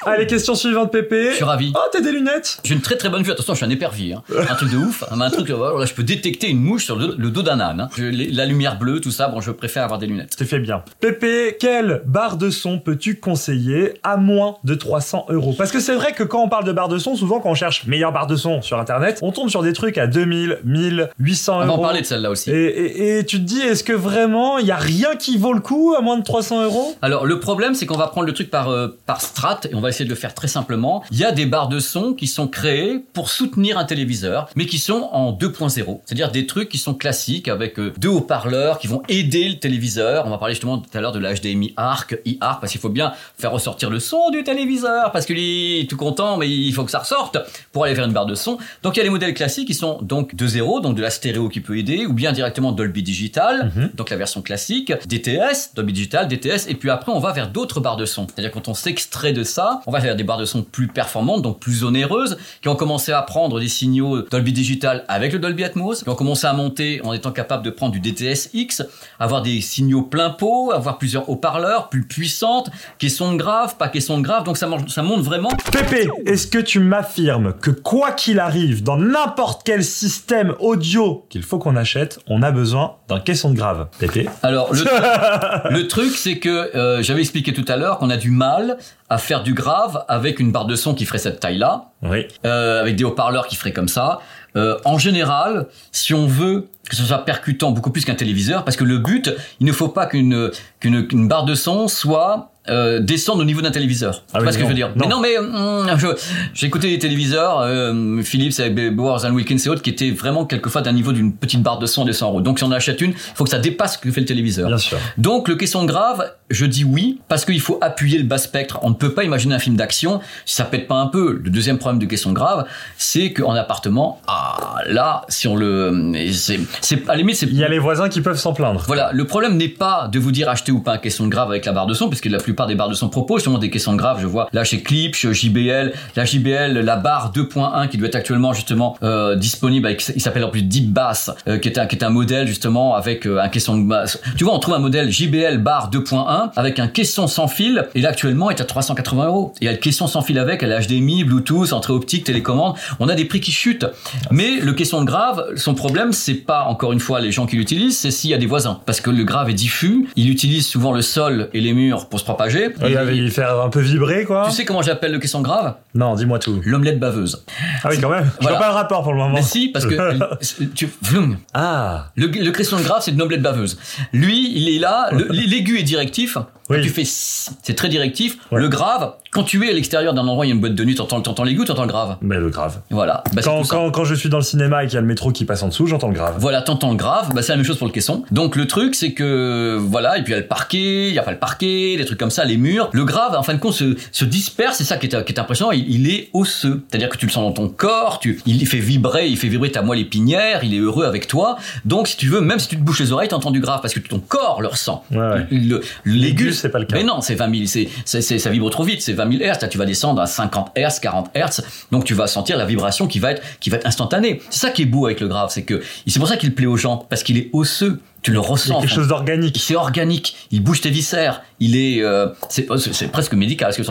Allez, 0.06 0.26
question 0.26 0.54
suivante, 0.54 0.90
Pépé. 0.92 1.30
Je 1.30 1.36
suis 1.36 1.44
ravi. 1.44 1.72
Oh, 1.76 1.80
t'as 1.92 2.00
des 2.00 2.12
lunettes 2.12 2.60
J'ai 2.64 2.74
une 2.74 2.80
très 2.80 2.96
très 2.96 3.08
bonne 3.08 3.22
vue. 3.22 3.30
Attention, 3.32 3.52
je 3.54 3.58
suis 3.58 3.66
un 3.66 3.70
épervier. 3.70 4.14
Hein. 4.14 4.22
Un 4.48 4.54
truc 4.54 4.70
de 4.70 4.76
ouf. 4.78 5.04
hein, 5.10 5.20
Un 5.20 5.30
truc, 5.30 5.50
voilà, 5.50 5.84
je 5.84 5.92
peux 5.94 6.02
détecter 6.04 6.48
une 6.48 6.60
mouche 6.60 6.84
sur 6.84 6.96
le, 6.96 7.14
le 7.18 7.30
dos 7.30 7.42
d'un 7.42 7.60
âne. 7.60 7.80
hein. 7.80 7.88
Je- 7.96 8.34
la 8.34 8.46
lumière 8.46 8.78
bleue, 8.78 9.00
tout 9.00 9.10
ça. 9.10 9.28
Bon, 9.28 9.40
je 9.40 9.50
préfère 9.50 9.82
avoir 9.84 9.98
des 9.98 10.06
lunettes. 10.06 10.34
Tu 10.36 10.44
fais 10.44 10.58
bien. 10.60 10.82
Pépé, 11.00 11.56
quelle 11.60 12.02
barre 12.06 12.36
de 12.36 12.50
son 12.50 12.78
peux-tu 12.78 13.18
conseiller 13.20 13.94
à 14.02 14.16
moins 14.16 14.56
de 14.64 14.74
300 14.74 15.26
euros? 15.30 15.54
Parce 15.58 15.72
que 15.72 15.80
c'est 15.80 15.94
vrai 15.94 16.12
que 16.12 16.22
quand 16.22 16.42
on 16.42 16.48
parle 16.48 16.64
de 16.64 16.72
barre 16.72 16.88
de 16.88 16.98
son, 16.98 17.16
souvent 17.16 17.40
quand 17.40 17.50
on 17.50 17.54
cherche 17.54 17.86
meilleure 17.86 18.12
barre 18.12 18.26
de 18.26 18.36
son 18.36 18.62
sur 18.62 18.78
internet, 18.78 19.18
on 19.22 19.32
tombe 19.32 19.48
sur 19.50 19.62
des 19.62 19.72
trucs 19.72 19.98
à 19.98 20.06
2000, 20.06 20.58
1000, 20.64 21.10
800 21.18 21.56
On 21.56 21.58
va 21.60 21.66
euros. 21.66 21.78
en 21.78 21.82
parler 21.82 22.00
de 22.00 22.06
celle-là 22.06 22.30
aussi. 22.30 22.37
Et, 22.46 22.52
et- 22.52 23.18
et 23.18 23.24
tu 23.26 23.38
te 23.38 23.42
dis, 23.44 23.60
est-ce 23.60 23.82
que 23.82 23.92
vraiment 23.92 24.58
il 24.58 24.66
y 24.66 24.70
a 24.70 24.76
rien 24.76 25.16
qui 25.16 25.36
vaut 25.38 25.52
le 25.52 25.60
coup 25.60 25.94
à 25.98 26.00
moins 26.02 26.16
de 26.18 26.22
300 26.22 26.62
euros? 26.64 26.94
Alors 27.02 27.26
le 27.26 27.40
problème 27.40 27.74
c'est 27.74 27.86
qu'on 27.86 27.96
va 27.96 28.06
prendre 28.08 28.26
le 28.26 28.32
truc 28.32 28.50
par 28.50 28.68
euh, 28.68 28.88
par 29.06 29.20
strat 29.20 29.60
et 29.70 29.74
on 29.74 29.80
va 29.80 29.88
essayer 29.88 30.04
de 30.04 30.10
le 30.10 30.16
faire 30.16 30.34
très 30.34 30.48
simplement. 30.48 31.02
Il 31.10 31.18
y 31.18 31.24
a 31.24 31.32
des 31.32 31.46
barres 31.46 31.68
de 31.68 31.80
son 31.80 32.12
qui 32.14 32.26
sont 32.26 32.46
créées 32.48 33.00
pour 33.12 33.30
soutenir 33.30 33.78
un 33.78 33.84
téléviseur, 33.84 34.48
mais 34.54 34.66
qui 34.66 34.78
sont 34.78 35.08
en 35.12 35.32
2.0, 35.32 36.00
c'est-à-dire 36.04 36.30
des 36.30 36.46
trucs 36.46 36.68
qui 36.68 36.78
sont 36.78 36.94
classiques 36.94 37.48
avec 37.48 37.78
euh, 37.78 37.92
deux 37.98 38.08
haut-parleurs 38.08 38.78
qui 38.78 38.86
vont 38.86 39.02
aider 39.08 39.48
le 39.48 39.58
téléviseur. 39.58 40.26
On 40.26 40.30
va 40.30 40.38
parler 40.38 40.54
justement 40.54 40.78
tout 40.78 40.90
à 40.96 41.00
l'heure 41.00 41.12
de 41.12 41.18
la 41.18 41.34
HDMI 41.34 41.72
ARC, 41.76 42.14
e-ARC, 42.26 42.60
parce 42.60 42.72
qu'il 42.72 42.80
faut 42.80 42.88
bien 42.88 43.12
faire 43.38 43.50
ressortir 43.52 43.90
le 43.90 43.98
son 44.00 44.30
du 44.30 44.44
téléviseur, 44.44 45.10
parce 45.12 45.26
qu'il 45.26 45.38
est 45.38 45.88
tout 45.88 45.96
content, 45.96 46.36
mais 46.36 46.48
il 46.50 46.72
faut 46.72 46.84
que 46.84 46.90
ça 46.90 46.98
ressorte 47.00 47.38
pour 47.72 47.84
aller 47.84 47.94
faire 47.94 48.04
une 48.04 48.12
barre 48.12 48.26
de 48.26 48.34
son. 48.34 48.58
Donc 48.82 48.96
il 48.96 48.98
y 48.98 49.00
a 49.00 49.04
les 49.04 49.10
modèles 49.10 49.34
classiques 49.34 49.66
qui 49.66 49.74
sont 49.74 49.98
donc 50.02 50.34
de 50.34 50.46
zéro, 50.46 50.80
donc 50.80 50.96
de 50.96 51.02
la 51.02 51.10
stéréo 51.10 51.48
qui 51.48 51.60
peut 51.60 51.78
aider, 51.78 52.06
ou 52.06 52.12
bien 52.12 52.27
directement 52.32 52.72
Dolby 52.72 53.02
Digital, 53.02 53.72
donc 53.94 54.10
la 54.10 54.16
version 54.16 54.42
classique, 54.42 54.92
DTS, 55.06 55.74
Dolby 55.74 55.92
Digital, 55.92 56.28
DTS, 56.28 56.68
et 56.68 56.74
puis 56.74 56.90
après 56.90 57.12
on 57.12 57.18
va 57.18 57.32
vers 57.32 57.48
d'autres 57.48 57.80
barres 57.80 57.96
de 57.96 58.06
son. 58.06 58.26
C'est-à-dire 58.26 58.50
quand 58.50 58.68
on 58.68 58.74
s'extrait 58.74 59.32
de 59.32 59.42
ça, 59.42 59.80
on 59.86 59.90
va 59.90 60.00
vers 60.00 60.16
des 60.16 60.24
barres 60.24 60.38
de 60.38 60.44
son 60.44 60.62
plus 60.62 60.88
performantes, 60.88 61.42
donc 61.42 61.60
plus 61.60 61.84
onéreuses, 61.84 62.38
qui 62.62 62.68
ont 62.68 62.76
commencé 62.76 63.12
à 63.12 63.22
prendre 63.22 63.60
des 63.60 63.68
signaux 63.68 64.22
Dolby 64.22 64.52
Digital 64.52 65.04
avec 65.08 65.32
le 65.32 65.38
Dolby 65.38 65.64
Atmos, 65.64 66.02
qui 66.02 66.08
ont 66.08 66.14
commencé 66.14 66.46
à 66.46 66.52
monter 66.52 67.00
en 67.04 67.12
étant 67.12 67.32
capable 67.32 67.64
de 67.64 67.70
prendre 67.70 67.92
du 67.92 68.00
DTS 68.00 68.50
X, 68.52 68.82
avoir 69.18 69.42
des 69.42 69.60
signaux 69.60 70.02
plein 70.02 70.30
pot, 70.30 70.72
avoir 70.72 70.98
plusieurs 70.98 71.28
haut-parleurs 71.28 71.88
plus 71.88 72.06
puissantes, 72.06 72.70
qui 72.98 73.10
sont 73.10 73.34
graves, 73.34 73.76
pas 73.76 73.88
qui 73.88 74.00
sont 74.00 74.20
graves, 74.20 74.44
donc 74.44 74.56
ça, 74.56 74.68
ça 74.88 75.02
monte 75.02 75.22
vraiment. 75.22 75.50
Pépé, 75.72 76.08
est-ce 76.26 76.46
que 76.46 76.58
tu 76.58 76.80
m'affirmes 76.80 77.52
que 77.54 77.70
quoi 77.70 78.12
qu'il 78.12 78.40
arrive, 78.40 78.82
dans 78.82 78.96
n'importe 78.96 79.62
quel 79.64 79.84
système 79.84 80.54
audio 80.60 81.26
qu'il 81.28 81.42
faut 81.42 81.58
qu'on 81.58 81.76
achète, 81.76 82.17
on 82.26 82.42
a 82.42 82.50
besoin 82.50 82.96
d'un 83.08 83.20
caisson 83.20 83.50
de 83.50 83.56
grave 83.56 83.88
Pépé 83.98 84.28
Alors 84.42 84.72
le, 84.74 84.82
le 85.70 85.86
truc 85.88 86.10
c'est 86.16 86.38
que 86.38 86.74
euh, 86.76 87.02
j'avais 87.02 87.20
expliqué 87.20 87.52
tout 87.52 87.64
à 87.68 87.76
l'heure 87.76 87.98
qu'on 87.98 88.10
a 88.10 88.16
du 88.16 88.30
mal 88.30 88.78
à 89.10 89.18
faire 89.18 89.42
du 89.42 89.54
grave 89.54 90.04
avec 90.08 90.40
une 90.40 90.52
barre 90.52 90.66
de 90.66 90.74
son 90.76 90.94
qui 90.94 91.04
ferait 91.06 91.18
cette 91.18 91.40
taille-là, 91.40 91.86
Oui. 92.02 92.26
euh, 92.44 92.80
avec 92.80 92.96
des 92.96 93.04
haut-parleurs 93.04 93.46
qui 93.46 93.56
feraient 93.56 93.72
comme 93.72 93.88
ça. 93.88 94.18
euh, 94.56 94.76
en 94.84 94.98
général, 94.98 95.66
si 95.92 96.14
on 96.14 96.26
veut 96.26 96.68
que 96.88 96.96
ce 96.96 97.02
soit 97.02 97.24
percutant 97.24 97.70
beaucoup 97.70 97.90
plus 97.90 98.04
qu'un 98.06 98.14
téléviseur, 98.14 98.64
parce 98.64 98.76
que 98.76 98.84
le 98.84 98.96
but, 98.98 99.30
il 99.60 99.66
ne 99.66 99.72
faut 99.72 99.88
pas 99.88 100.06
qu'une 100.06 100.50
qu'une 100.80 101.06
qu'une 101.06 101.28
barre 101.28 101.44
de 101.44 101.54
son 101.54 101.86
soit 101.86 102.50
euh, 102.68 103.00
descendre 103.00 103.40
au 103.42 103.44
niveau 103.44 103.60
d'un 103.62 103.70
téléviseur. 103.70 104.22
Ah 104.32 104.38
tu 104.38 104.38
oui, 104.38 104.42
vois 104.44 104.52
ce 104.52 104.58
que 104.58 104.62
non, 104.62 104.68
je 104.68 104.72
veux 104.72 104.76
dire 104.76 104.88
non. 104.94 105.06
Mais 105.06 105.08
non, 105.08 105.20
mais 105.20 105.98
je- 105.98 106.06
j'ai 106.54 106.66
écouté 106.66 106.88
des 106.90 106.98
téléviseurs, 106.98 107.60
euh, 107.60 108.22
Philips 108.22 108.58
avec 108.60 108.94
Bowers 108.94 109.24
and 109.24 109.32
Wilkins 109.32 109.56
et 109.64 109.68
autres, 109.68 109.82
qui 109.82 109.90
étaient 109.90 110.10
vraiment 110.10 110.44
quelquefois 110.44 110.82
d'un 110.82 110.92
niveau 110.92 111.12
d'une 111.12 111.32
petite 111.34 111.62
barre 111.62 111.78
de 111.78 111.86
son 111.86 112.04
de 112.04 112.12
100 112.12 112.28
euros. 112.28 112.40
Donc 112.40 112.58
si 112.58 112.64
on 112.64 112.68
en 112.68 112.72
achète 112.72 113.00
une, 113.00 113.10
il 113.10 113.16
faut 113.34 113.44
que 113.44 113.50
ça 113.50 113.58
dépasse 113.58 113.94
ce 113.94 113.98
que 113.98 114.10
fait 114.10 114.20
le 114.20 114.26
téléviseur. 114.26 114.68
Bien 114.68 114.78
sûr. 114.78 114.98
Donc 115.16 115.48
le 115.48 115.54
caisson 115.56 115.84
grave, 115.84 116.30
je 116.50 116.66
dis 116.66 116.84
oui 116.84 117.20
parce 117.28 117.44
qu'il 117.44 117.60
faut 117.60 117.78
appuyer 117.80 118.18
le 118.18 118.24
bas 118.24 118.38
spectre. 118.38 118.78
On 118.82 118.90
ne 118.90 118.94
peut 118.94 119.12
pas 119.12 119.24
imaginer 119.24 119.54
un 119.54 119.58
film 119.58 119.76
d'action 119.76 120.20
si 120.44 120.54
ça 120.54 120.64
pète 120.64 120.86
pas 120.88 120.96
un 120.96 121.06
peu. 121.06 121.40
Le 121.42 121.50
deuxième 121.50 121.78
problème 121.78 121.98
du 121.98 122.08
caisson 122.08 122.32
grave, 122.32 122.64
c'est 122.96 123.32
qu'en 123.32 123.54
appartement, 123.54 124.20
ah 124.26 124.76
là, 124.86 125.22
si 125.28 125.46
on 125.48 125.56
le, 125.56 126.12
c'est, 126.32 126.60
c'est 126.80 127.08
à 127.08 127.12
la 127.12 127.16
limite 127.18 127.36
c'est 127.36 127.46
Il 127.46 127.56
y 127.56 127.64
a 127.64 127.68
les 127.68 127.78
voisins 127.78 128.08
qui 128.08 128.20
peuvent 128.20 128.38
s'en 128.38 128.52
plaindre. 128.52 128.82
voilà, 128.86 129.10
le 129.12 129.24
problème 129.26 129.56
n'est 129.56 129.68
pas 129.68 130.08
de 130.12 130.18
vous 130.18 130.32
dire 130.32 130.48
acheter 130.48 130.72
ou 130.72 130.80
pas 130.80 130.92
un 130.94 130.98
caisson 130.98 131.24
de 131.26 131.30
grave 131.30 131.50
avec 131.50 131.64
la 131.64 131.72
barre 131.72 131.86
de 131.86 131.94
son, 131.94 132.08
parce 132.08 132.20
que 132.20 132.28
la 132.28 132.38
plupart 132.58 132.66
des 132.66 132.74
barres 132.74 132.88
de 132.88 132.94
son 132.94 133.08
proposent 133.08 133.38
justement 133.38 133.58
des 133.58 133.70
caissons 133.70 133.92
de 133.92 133.98
grave. 133.98 134.18
Je 134.20 134.26
vois 134.26 134.48
là 134.52 134.64
chez 134.64 134.82
Clip, 134.82 135.14
JBL, 135.14 135.92
la 136.16 136.24
JBL, 136.24 136.80
la 136.80 136.96
barre 136.96 137.32
2.1 137.32 137.88
qui 137.88 137.98
doit 137.98 138.08
être 138.08 138.16
actuellement 138.16 138.52
justement 138.52 138.96
euh, 139.04 139.36
disponible. 139.36 139.86
Avec, 139.86 140.02
il 140.16 140.20
s'appelle 140.20 140.42
en 140.42 140.48
plus 140.48 140.62
Deep 140.62 140.92
Bass, 140.92 141.30
euh, 141.46 141.58
qui 141.58 141.68
est 141.68 141.78
un 141.78 141.86
qui 141.86 141.94
est 141.94 142.02
un 142.02 142.10
modèle 142.10 142.48
justement 142.48 142.96
avec 142.96 143.26
euh, 143.26 143.40
un 143.40 143.48
caisson. 143.48 143.88
Tu 144.36 144.42
vois, 144.42 144.54
on 144.54 144.58
trouve 144.58 144.74
un 144.74 144.80
modèle 144.80 145.08
JBL 145.08 145.58
barre 145.58 145.88
2.1 145.92 146.50
avec 146.56 146.80
un 146.80 146.88
caisson 146.88 147.28
sans 147.28 147.46
fil. 147.46 147.86
Et 147.94 148.00
là 148.00 148.08
actuellement, 148.08 148.50
est 148.50 148.60
à 148.60 148.64
380 148.64 149.26
euros. 149.26 149.54
Il 149.60 149.66
y 149.66 149.68
a 149.68 149.72
le 149.72 149.78
caisson 149.78 150.08
sans 150.08 150.22
fil 150.22 150.36
avec, 150.40 150.64
elle 150.64 150.72
a 150.72 150.80
HDMI, 150.80 151.22
Bluetooth, 151.22 151.72
entrée 151.72 151.92
optique, 151.92 152.24
télécommande. 152.24 152.74
On 152.98 153.08
a 153.08 153.14
des 153.14 153.24
prix 153.24 153.40
qui 153.40 153.52
chutent. 153.52 153.86
Mais 154.32 154.58
le 154.58 154.72
caisson 154.72 155.04
grave, 155.04 155.44
son 155.54 155.74
problème, 155.74 156.12
c'est 156.12 156.34
pas 156.34 156.64
encore 156.64 156.92
une 156.92 157.00
fois 157.00 157.20
les 157.20 157.30
gens 157.30 157.46
qui 157.46 157.54
l'utilisent, 157.54 157.98
c'est 157.98 158.10
s'il 158.10 158.30
y 158.30 158.34
a 158.34 158.38
des 158.38 158.46
voisins. 158.46 158.80
Parce 158.84 159.00
que 159.00 159.10
le 159.10 159.22
grave 159.22 159.48
est 159.48 159.54
diffus, 159.54 160.08
il 160.16 160.28
utilise 160.28 160.66
souvent 160.66 160.92
le 160.92 161.02
sol 161.02 161.50
et 161.52 161.60
les 161.60 161.72
murs 161.72 162.08
pour 162.08 162.18
se 162.18 162.24
propager. 162.24 162.47
Il 162.50 162.94
va 162.94 163.04
il 163.04 163.30
faire 163.30 163.60
un 163.60 163.68
peu 163.68 163.80
vibrer, 163.80 164.24
quoi. 164.24 164.44
Tu 164.46 164.52
sais 164.52 164.64
comment 164.64 164.82
j'appelle 164.82 165.12
le 165.12 165.18
caisson 165.18 165.40
grave? 165.42 165.74
Non, 165.94 166.14
dis-moi 166.14 166.38
tout. 166.38 166.60
L'omelette 166.64 166.98
baveuse. 166.98 167.44
Ah 167.84 167.88
oui, 167.90 167.98
quand 168.00 168.10
même. 168.10 168.24
Je 168.24 168.42
Voilà. 168.42 168.56
vois 168.56 168.66
pas 168.66 168.72
le 168.72 168.76
rapport 168.76 169.02
pour 169.02 169.12
le 169.12 169.18
moment. 169.18 169.34
Mais 169.34 169.42
si, 169.42 169.68
parce 169.68 169.86
que 169.86 170.18
tu, 170.74 170.88
vloum. 171.02 171.36
Ah. 171.54 172.06
le, 172.16 172.26
le 172.26 172.50
caisson 172.50 172.78
de 172.78 172.82
grave, 172.82 173.02
c'est 173.02 173.10
une 173.12 173.22
omelette 173.22 173.42
baveuse. 173.42 173.78
Lui, 174.12 174.52
il 174.56 174.68
est 174.74 174.78
là, 174.78 175.10
l'aigu 175.30 175.78
est 175.78 175.82
directif. 175.84 176.38
Oui. 176.70 176.82
tu 176.82 176.88
fais, 176.90 177.04
c'est 177.04 177.74
très 177.74 177.88
directif. 177.88 178.36
Ouais. 178.52 178.60
Le 178.60 178.68
grave, 178.68 179.12
quand 179.30 179.42
tu 179.42 179.66
es 179.66 179.70
à 179.70 179.72
l'extérieur 179.72 180.14
d'un 180.14 180.26
endroit, 180.26 180.44
il 180.46 180.48
y 180.48 180.52
a 180.52 180.54
une 180.54 180.60
boîte 180.60 180.74
de 180.74 180.84
nuit, 180.84 180.94
t'entends, 180.94 181.20
t'entends 181.20 181.44
l'aigu, 181.44 181.64
t'entends 181.64 181.82
le 181.82 181.88
grave. 181.88 182.16
Mais 182.22 182.36
le 182.36 182.48
grave. 182.50 182.80
Voilà. 182.90 183.22
Bah, 183.32 183.42
Quand, 183.44 183.62
quand, 183.66 183.90
quand 183.90 184.04
je 184.04 184.14
suis 184.14 184.28
dans 184.28 184.38
le 184.38 184.42
cinéma 184.42 184.84
et 184.84 184.86
qu'il 184.86 184.94
y 184.94 184.98
a 184.98 185.00
le 185.00 185.06
métro 185.06 185.32
qui 185.32 185.44
passe 185.44 185.62
en 185.62 185.68
dessous, 185.68 185.86
j'entends 185.86 186.08
le 186.08 186.14
grave. 186.14 186.36
Voilà, 186.38 186.62
t'entends 186.62 186.90
le 186.90 186.96
grave, 186.96 187.30
bah 187.34 187.42
c'est 187.42 187.52
la 187.52 187.56
même 187.56 187.64
chose 187.66 187.78
pour 187.78 187.86
le 187.86 187.92
caisson. 187.92 188.22
Donc 188.30 188.56
le 188.56 188.66
truc, 188.66 188.94
c'est 188.94 189.12
que 189.12 189.76
voilà, 189.80 190.18
et 190.18 190.22
puis 190.22 190.32
il 190.32 190.36
y 190.36 190.38
a 190.38 190.40
le 190.40 190.46
parquet, 190.46 191.08
il 191.08 191.14
y 191.14 191.18
a 191.18 191.22
pas 191.22 191.30
le 191.32 191.38
parquet, 191.38 191.96
des 191.96 192.04
trucs 192.04 192.18
comme 192.18 192.30
ça, 192.30 192.44
les 192.44 192.56
murs. 192.56 192.90
Le 192.92 193.04
grave, 193.04 193.34
en 193.36 193.42
fin 193.42 193.54
de 193.54 193.58
compte, 193.58 193.74
se, 193.74 193.96
se 194.12 194.24
disperse. 194.24 194.76
C'est 194.78 194.84
ça 194.84 194.96
qui 194.96 195.06
est, 195.06 195.24
qui 195.24 195.32
est 195.32 195.38
impressionnant. 195.38 195.72
Il, 195.72 195.88
il 195.90 196.10
est 196.10 196.30
osseux, 196.32 196.84
c'est-à-dire 196.88 197.08
que 197.08 197.16
tu 197.16 197.26
le 197.26 197.32
sens 197.32 197.44
dans 197.44 197.52
ton 197.52 197.68
corps. 197.68 198.18
Tu, 198.20 198.40
il 198.46 198.66
fait 198.66 198.78
vibrer, 198.78 199.28
il 199.28 199.36
fait 199.36 199.48
vibrer 199.48 199.70
ta 199.70 199.82
moelle 199.82 200.00
épinière. 200.00 200.64
Il 200.64 200.74
est 200.74 200.78
heureux 200.78 201.04
avec 201.04 201.26
toi. 201.28 201.56
Donc 201.84 202.08
si 202.08 202.16
tu 202.16 202.28
veux, 202.28 202.40
même 202.40 202.58
si 202.58 202.68
tu 202.68 202.76
te 202.76 202.82
bouches 202.82 203.00
les 203.00 203.12
oreilles, 203.12 203.28
t'entends 203.28 203.50
du 203.50 203.60
grave 203.60 203.80
parce 203.82 203.94
que 203.94 204.00
ton 204.00 204.18
corps 204.20 204.60
le 204.62 204.68
ressent. 204.68 205.04
Ouais, 205.10 205.18
ouais. 205.18 205.46
Le- 205.50 205.80
L'aigu, 206.04 206.44
L'aigu, 206.46 206.52
c'est 206.58 206.68
pas 206.68 206.78
le 206.78 206.86
cas. 206.86 206.96
Mais 206.96 207.04
non, 207.04 207.20
c'est 207.20 207.34
20 207.34 207.66
000, 207.66 207.88
c'est, 208.04 208.20
ça 208.20 208.50
vibre 208.50 208.70
trop 208.70 208.84
vite, 208.84 209.02
c'est 209.02 209.12
20 209.12 209.30
000 209.32 209.42
Hertz. 209.42 209.62
Là, 209.62 209.68
tu 209.68 209.78
vas 209.78 209.86
descendre 209.86 210.20
à 210.20 210.26
50 210.26 210.72
Hertz, 210.74 211.00
40 211.00 211.30
Hertz. 211.34 211.62
Donc, 211.90 212.04
tu 212.04 212.14
vas 212.14 212.26
sentir 212.26 212.56
la 212.56 212.64
vibration 212.64 213.06
qui 213.06 213.18
va 213.18 213.32
être, 213.32 213.42
qui 213.60 213.70
va 213.70 213.76
être 213.76 213.86
instantanée. 213.86 214.40
C'est 214.50 214.60
ça 214.60 214.70
qui 214.70 214.82
est 214.82 214.86
beau 214.86 215.06
avec 215.06 215.20
le 215.20 215.28
grave, 215.28 215.50
c'est 215.52 215.62
que, 215.62 215.82
c'est 216.06 216.18
pour 216.18 216.28
ça 216.28 216.36
qu'il 216.36 216.54
plaît 216.54 216.66
aux 216.66 216.76
gens, 216.76 217.06
parce 217.08 217.22
qu'il 217.22 217.38
est 217.38 217.50
osseux. 217.52 218.00
Tu 218.28 218.32
le 218.34 218.40
Il 218.40 218.44
y 218.44 218.46
ressens. 218.46 218.78
a 218.78 218.80
quelque 218.82 218.94
chose 218.94 219.08
d'organique. 219.08 219.58
C'est 219.60 219.74
organique. 219.76 220.36
Il 220.50 220.62
bouge 220.62 220.80
tes 220.82 220.90
viscères. 220.90 221.42
Il 221.60 221.76
est, 221.76 222.02
euh, 222.02 222.28
c'est, 222.50 222.66
presque 223.10 223.32
médical. 223.34 223.74
Que 223.74 223.82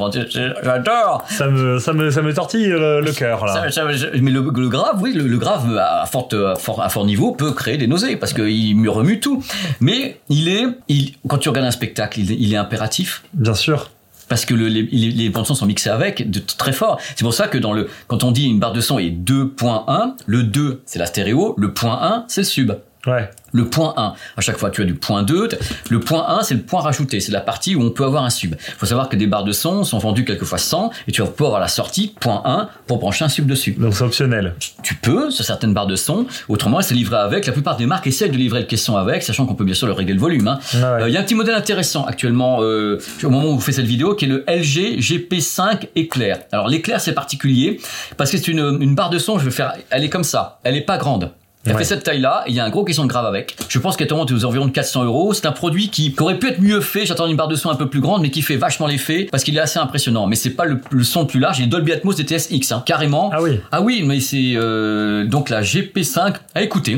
J'adore. 0.64 1.24
Ça 1.30 1.48
me, 1.48 1.80
ça 1.80 1.94
me, 1.94 2.12
ça 2.12 2.22
me 2.22 2.34
tortille 2.34 2.68
le, 2.68 3.02
le 3.02 3.12
cœur, 3.12 3.46
là. 3.46 3.54
Ça, 3.54 3.72
ça, 3.72 3.92
je- 3.92 4.08
mais 4.22 4.32
le, 4.32 4.42
le 4.42 4.70
grave, 4.70 5.00
oui, 5.02 5.14
le, 5.14 5.28
le 5.28 5.38
grave 5.38 5.78
à, 5.78 6.06
forte, 6.06 6.34
à, 6.34 6.56
fort, 6.56 6.82
à 6.82 6.90
fort 6.90 7.06
niveau 7.06 7.32
peut 7.32 7.52
créer 7.52 7.78
des 7.78 7.88
nausées 7.88 8.16
parce 8.16 8.34
qu'il 8.34 8.76
me 8.78 8.90
remue 8.90 9.20
tout. 9.20 9.44
Mais 9.80 10.20
il 10.30 10.48
est, 10.50 10.66
il, 10.88 11.14
quand 11.28 11.38
tu 11.38 11.50
regardes 11.50 11.68
un 11.68 11.72
spectacle, 11.72 12.20
il 12.20 12.32
est, 12.32 12.36
il 12.40 12.54
est 12.54 12.58
impératif 12.58 13.24
Bien 13.34 13.54
sûr. 13.56 13.90
parce 14.30 14.46
que 14.46 14.54
le- 14.54 14.68
les, 14.68 14.84
les, 14.92 15.12
les 15.12 15.30
bandes 15.30 15.48
son 15.48 15.56
sont 15.56 15.66
mixées 15.66 15.90
avec 15.90 16.30
de 16.30 16.40
très 16.40 16.74
fort. 16.74 17.00
C'est 17.16 17.24
pour 17.24 17.34
ça 17.34 17.48
que 17.48 17.58
dans 17.58 17.74
le, 17.74 17.90
quand 18.08 18.24
on 18.24 18.32
dit 18.32 18.46
une 18.46 18.60
barre 18.60 18.74
de 18.74 18.82
son 18.82 19.00
est 19.00 19.10
2.1, 19.10 20.14
le 20.26 20.44
2 20.44 20.82
c'est 20.86 21.00
la 21.00 21.06
stéréo, 21.08 21.56
le 21.58 21.74
point 21.74 22.00
1 22.02 22.26
c'est 22.28 22.42
le 22.42 22.46
sub. 22.46 22.72
Ouais. 23.08 23.30
Le 23.54 23.70
point 23.70 23.94
1, 23.96 24.14
à 24.36 24.42
chaque 24.42 24.58
fois 24.58 24.70
tu 24.70 24.82
as 24.82 24.86
du 24.86 24.94
point 24.94 25.24
2, 25.24 25.48
le 25.90 26.00
point 26.02 26.26
1 26.28 26.44
c'est 26.44 26.54
le 26.54 26.62
point 26.62 26.82
rajouté, 26.82 27.22
c'est 27.22 27.32
la 27.32 27.40
partie 27.40 27.76
où 27.76 27.82
on 27.82 27.90
peut 27.92 28.04
avoir 28.04 28.26
un 28.26 28.30
sub. 28.30 28.56
Il 28.68 28.74
faut 28.78 28.86
savoir 28.86 29.08
que 29.08 29.16
des 29.16 29.26
barres 29.26 29.46
de 29.46 29.54
son 29.54 29.86
sont 29.86 29.98
vendues 30.00 30.26
quelquefois 30.26 30.58
100 30.58 30.92
et 31.08 31.12
tu 31.14 31.22
pouvoir 31.24 31.48
avoir 31.48 31.62
la 31.62 31.70
sortie 31.70 32.14
point 32.20 32.42
1 32.44 32.68
pour 32.88 33.00
brancher 33.00 33.24
un 33.24 33.30
sub 33.30 33.48
dessus. 33.48 33.72
Donc 33.80 33.94
c'est 33.96 34.04
optionnel. 34.04 34.54
Tu 34.84 34.96
peux 34.96 35.32
sur 35.32 35.46
certaines 35.46 35.74
barres 35.74 35.88
de 35.88 35.96
son, 35.96 36.28
autrement 36.50 36.82
c'est 36.82 36.94
livré 36.94 37.16
avec. 37.16 37.46
La 37.46 37.54
plupart 37.54 37.78
des 37.78 37.86
marques 37.86 38.06
essaient 38.08 38.28
de 38.30 38.36
livrer 38.38 38.60
le 38.60 38.66
caisson 38.66 38.98
avec, 38.98 39.24
sachant 39.24 39.46
qu'on 39.46 39.56
peut 39.56 39.64
bien 39.66 39.74
sûr 39.74 39.88
le 39.88 39.94
régler 39.94 40.14
le 40.14 40.20
volume. 40.20 40.48
hein. 40.50 40.60
Ouais. 40.74 40.84
Euh, 40.84 41.08
Il 41.10 41.14
y 41.14 41.18
a 41.18 41.22
un 41.22 41.24
petit 41.24 41.36
modèle 41.36 41.56
intéressant 41.56 42.04
actuellement 42.06 42.58
euh, 42.62 43.00
au 43.24 43.30
moment 43.30 43.48
où 43.50 43.56
vous 43.56 43.62
faites 43.62 43.76
cette 43.76 43.86
vidéo 43.86 44.14
qui 44.16 44.26
est 44.26 44.28
le 44.28 44.44
LG 44.48 45.00
GP5 45.00 45.88
Éclair. 45.96 46.40
Alors 46.52 46.68
l'éclair 46.68 47.00
c'est 47.00 47.14
particulier 47.14 47.80
parce 48.18 48.30
que 48.32 48.38
c'est 48.38 48.50
une, 48.50 48.78
une 48.82 48.94
barre 48.94 49.10
de 49.10 49.20
son, 49.20 49.40
je 49.40 49.46
vais 49.46 49.52
faire, 49.52 49.74
elle 49.90 50.04
est 50.04 50.10
comme 50.10 50.24
ça, 50.26 50.60
elle 50.64 50.76
est 50.76 50.82
pas 50.82 50.98
grande. 50.98 51.32
Elle 51.68 51.74
Ouais. 51.74 51.80
fait 51.80 51.84
cette 51.86 52.04
taille-là, 52.04 52.44
et 52.48 52.52
il 52.52 52.56
y 52.56 52.60
a 52.60 52.66
un 52.66 52.70
gros 52.70 52.84
caisson 52.84 53.04
de 53.04 53.10
grave 53.10 53.26
avec. 53.26 53.56
Je 53.70 53.78
pense 53.80 53.98
qu'elle 53.98 54.08
est 54.08 54.14
aux 54.14 54.46
environs 54.46 54.66
de 54.68 54.72
400 54.72 55.04
euros. 55.04 55.34
C'est 55.34 55.46
un 55.46 55.52
produit 55.52 55.90
qui 55.90 56.16
aurait 56.20 56.40
pu 56.40 56.48
être 56.50 56.60
mieux 56.62 56.82
fait. 56.82 57.06
J'attends 57.06 57.28
une 57.28 57.36
barre 57.36 57.48
de 57.50 57.56
son 57.56 57.70
un 57.70 57.76
peu 57.76 57.90
plus 57.90 58.00
grande, 58.00 58.22
mais 58.22 58.30
qui 58.32 58.42
fait 58.42 58.56
vachement 58.56 58.88
l'effet 58.88 59.28
parce 59.32 59.44
qu'il 59.44 59.56
est 59.58 59.60
assez 59.62 59.78
impressionnant. 59.80 60.28
Mais 60.28 60.36
c'est 60.36 60.52
pas 60.52 60.66
le, 60.66 60.80
le 60.92 61.04
son 61.04 61.22
le 61.22 61.28
plus 61.28 61.40
large. 61.40 61.60
Il 61.60 61.66
est 61.66 61.68
Dolby 61.68 61.92
Atmos 61.94 62.16
DTS 62.16 62.52
X, 62.52 62.72
hein, 62.72 62.84
carrément. 62.86 63.30
Ah 63.34 63.42
oui. 63.42 63.60
Ah 63.72 63.82
oui, 63.82 64.04
mais 64.06 64.20
c'est 64.20 64.54
euh, 64.56 65.26
donc 65.26 65.50
la 65.50 65.62
GP5. 65.62 66.36
À 66.56 66.62
écouter. 66.64 66.98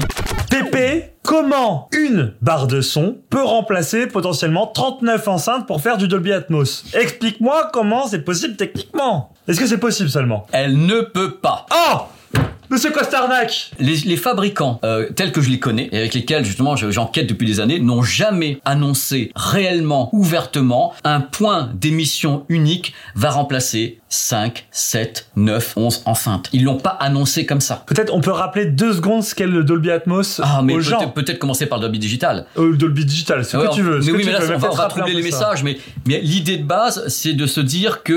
Pépé, 0.50 1.12
comment 1.24 1.90
une 1.92 2.34
barre 2.42 2.68
de 2.68 2.82
son 2.82 3.18
peut 3.30 3.44
remplacer 3.44 4.08
potentiellement 4.08 4.68
39 4.68 5.28
enceintes 5.28 5.68
pour 5.68 5.82
faire 5.82 5.98
du 5.98 6.08
Dolby 6.08 6.32
Atmos? 6.32 6.86
Explique-moi 6.94 7.70
comment 7.74 8.08
c'est 8.08 8.22
possible 8.22 8.56
techniquement. 8.56 9.34
Est-ce 9.48 9.60
que 9.60 9.68
c'est 9.68 9.78
possible 9.80 10.10
seulement? 10.10 10.46
Elle 10.52 10.78
ne 10.86 11.02
peut 11.02 11.36
pas. 11.36 11.66
Oh 11.72 12.40
Monsieur 12.70 12.92
Costernac. 12.92 13.72
Les, 13.80 13.96
les 13.98 14.18
fabricants 14.18 14.80
euh, 14.84 15.10
tels 15.16 15.32
que 15.32 15.42
je 15.42 15.50
les 15.50 15.60
connais 15.60 15.90
et 15.92 15.98
avec 15.98 16.14
lesquels 16.14 16.46
justement 16.46 16.76
je- 16.76 16.92
j'enquête 16.92 17.28
depuis 17.28 17.48
des 17.48 17.60
années 17.60 17.80
n'ont 17.80 18.04
jamais 18.04 18.60
annoncé 18.64 19.32
réellement, 19.36 20.10
ouvertement, 20.14 20.94
un 21.04 21.20
point 21.22 21.72
d'émission 21.74 22.46
unique 22.50 22.94
va 23.16 23.32
remplacer 23.32 23.99
5, 24.10 24.66
7, 24.72 25.28
9, 25.36 25.74
11 25.78 26.02
enceintes. 26.06 26.50
Ils 26.52 26.64
l'ont 26.64 26.78
pas 26.78 26.90
annoncé 27.00 27.46
comme 27.46 27.62
ça. 27.62 27.84
Peut-être 27.86 28.14
on 28.14 28.22
peut 28.22 28.32
rappeler 28.32 28.66
deux 28.66 28.94
secondes 28.94 29.24
ce 29.24 29.36
qu'est 29.36 29.46
le 29.46 29.64
Dolby 29.64 29.92
Atmos 29.92 30.42
Ah 30.44 30.62
mais 30.64 30.74
aux 30.74 30.82
gens. 30.82 31.08
peut-être 31.10 31.38
commencer 31.40 31.68
par 31.68 31.78
le 31.78 31.84
Dolby 31.84 32.00
Digital. 32.00 32.46
Euh, 32.58 32.72
le 32.72 32.78
Dolby 32.78 33.06
Digital, 33.06 33.46
ce 33.46 33.58
Ouais, 33.58 33.68
que 33.68 33.74
tu 33.76 33.82
veux. 33.84 34.02
ce 34.02 34.08
Mais 34.08 34.18
oui, 34.18 34.24
mais 34.26 34.32
là, 34.32 34.40
on 34.44 34.58
va, 34.58 34.72
on 34.72 34.76
va 34.76 34.86
troubler 34.88 35.14
les 35.14 35.22
messages. 35.22 35.64
Mais, 35.64 35.78
mais 36.08 36.20
l'idée 36.22 36.58
de 36.58 36.64
base, 36.66 37.08
c'est 37.08 37.34
de 37.34 37.46
se 37.46 37.62
dire 37.62 38.04
que 38.04 38.14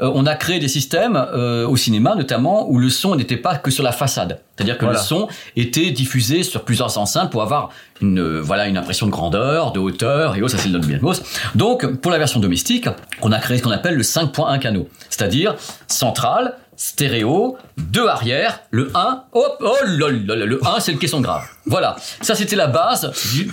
euh, 0.00 0.10
on 0.14 0.26
a 0.26 0.34
créé 0.36 0.60
des 0.60 0.68
systèmes 0.68 1.16
euh, 1.16 1.66
au 1.66 1.76
cinéma, 1.76 2.14
notamment, 2.14 2.68
où 2.70 2.78
le 2.78 2.88
son 2.88 3.16
n'était 3.16 3.36
pas 3.36 3.56
que 3.56 3.70
sur 3.70 3.82
la 3.82 3.92
façade. 3.92 4.38
C'est-à-dire 4.56 4.78
que 4.78 4.84
Voilà. 4.84 5.00
le 5.00 5.04
son 5.04 5.28
était 5.56 5.90
diffusé 5.90 6.42
sur 6.44 6.64
plusieurs 6.64 6.98
enceintes 6.98 7.30
pour 7.32 7.42
avoir 7.42 7.70
une 8.02 8.40
voilà 8.40 8.66
une 8.66 8.76
impression 8.76 9.06
de 9.06 9.10
grandeur, 9.10 9.72
de 9.72 9.78
hauteur 9.80 10.36
et 10.36 10.42
autres. 10.42 10.52
Ça 10.56 10.58
c'est 10.58 10.68
le 10.68 10.78
Dolby 10.78 10.94
Atmos. 10.96 11.22
Donc 11.54 11.86
pour 12.00 12.10
la 12.12 12.18
version 12.18 12.38
domestique, 12.40 12.88
on 13.22 13.32
a 13.32 13.38
créé 13.38 13.58
ce 13.58 13.62
qu'on 13.62 13.70
appelle 13.70 13.94
le 13.94 14.02
5.1 14.02 14.58
canaux, 14.58 14.88
c'est-à-dire 15.08 15.54
central. 15.88 16.56
Stéréo, 16.74 17.58
deux 17.76 18.08
arrière, 18.08 18.60
le 18.72 18.90
1, 18.96 19.24
hop, 19.34 19.56
oh 19.60 19.74
là, 19.84 20.08
le 20.08 20.58
1 20.66 20.80
c'est 20.80 20.90
le 20.90 20.98
caisson 20.98 21.20
grave. 21.20 21.44
Voilà, 21.66 21.94
ça 22.22 22.34
c'était 22.34 22.56
la 22.56 22.66
base. 22.66 23.12
du- 23.34 23.48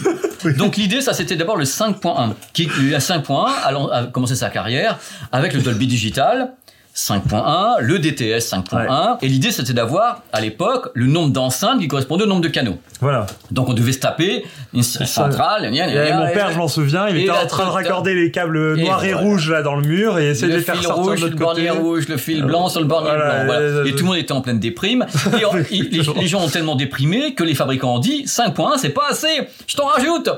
Donc 0.57 0.77
l'idée 0.77 1.01
ça 1.01 1.13
c'était 1.13 1.35
d'abord 1.35 1.57
le 1.57 1.65
5.1, 1.65 2.31
qui 2.53 2.69
la 2.89 2.97
5.1 2.99 3.47
a, 3.65 3.71
lan- 3.71 3.89
a 3.89 4.03
commencé 4.05 4.35
sa 4.35 4.49
carrière 4.49 4.97
avec 5.31 5.53
le 5.53 5.61
Dolby 5.61 5.85
Digital 5.85 6.53
5.1, 6.95 7.79
le 7.81 7.97
DTS 7.99 8.39
5.1, 8.51 9.17
et 9.21 9.27
l'idée 9.27 9.51
c'était 9.51 9.73
d'avoir 9.73 10.21
à 10.33 10.41
l'époque 10.41 10.89
le 10.95 11.07
nombre 11.07 11.29
d'enceintes 11.31 11.79
qui 11.79 11.87
correspondait 11.87 12.23
au 12.25 12.27
nombre 12.27 12.41
de 12.41 12.49
canaux. 12.49 12.77
Voilà. 12.99 13.25
Donc 13.51 13.69
on 13.69 13.73
devait 13.73 13.93
se 13.93 13.99
taper 13.99 14.43
une 14.73 14.83
centrale. 14.83 15.65
Et 15.73 16.13
mon 16.13 16.27
père, 16.33 16.51
je 16.51 16.57
m'en 16.57 16.67
souviens, 16.67 17.07
il 17.07 17.17
était 17.17 17.31
en 17.31 17.47
train 17.47 17.65
de 17.65 17.71
raccorder 17.71 18.13
les 18.15 18.31
câbles 18.31 18.75
noirs 18.75 19.03
et 19.05 19.13
rouges 19.13 19.49
là 19.49 19.61
dans 19.61 19.75
le 19.75 19.87
mur 19.87 20.19
et 20.19 20.29
essayer 20.31 20.47
de 20.47 20.53
le 20.53 20.57
les 20.59 20.63
faire 20.65 20.75
fil 20.75 20.83
sortir 20.85 21.15
de 21.15 21.31
le 21.31 21.35
bornier 21.37 21.69
rouge, 21.69 22.07
le 22.09 22.17
fil 22.17 22.43
blanc 22.43 22.67
sur 22.69 22.81
le 22.81 22.87
bornier 22.87 23.09
Voilà, 23.11 23.35
blanc. 23.35 23.45
voilà. 23.45 23.59
euh, 23.61 23.85
Et 23.85 23.91
tout 23.91 23.99
le 23.99 24.05
monde 24.05 24.17
était 24.17 24.33
en 24.33 24.41
pleine 24.41 24.59
déprime. 24.59 25.05
Et 25.33 25.73
les, 25.73 26.01
les 26.21 26.27
gens 26.27 26.43
ont 26.43 26.49
tellement 26.49 26.75
déprimé 26.75 27.33
que 27.33 27.43
les 27.43 27.55
fabricants 27.55 27.95
ont 27.95 27.99
dit 27.99 28.25
5.1 28.25 28.77
c'est 28.77 28.89
pas 28.89 29.07
assez, 29.09 29.47
je 29.67 29.75
t'en 29.77 29.85
rajoute 29.85 30.29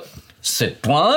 7.1, 0.43 1.11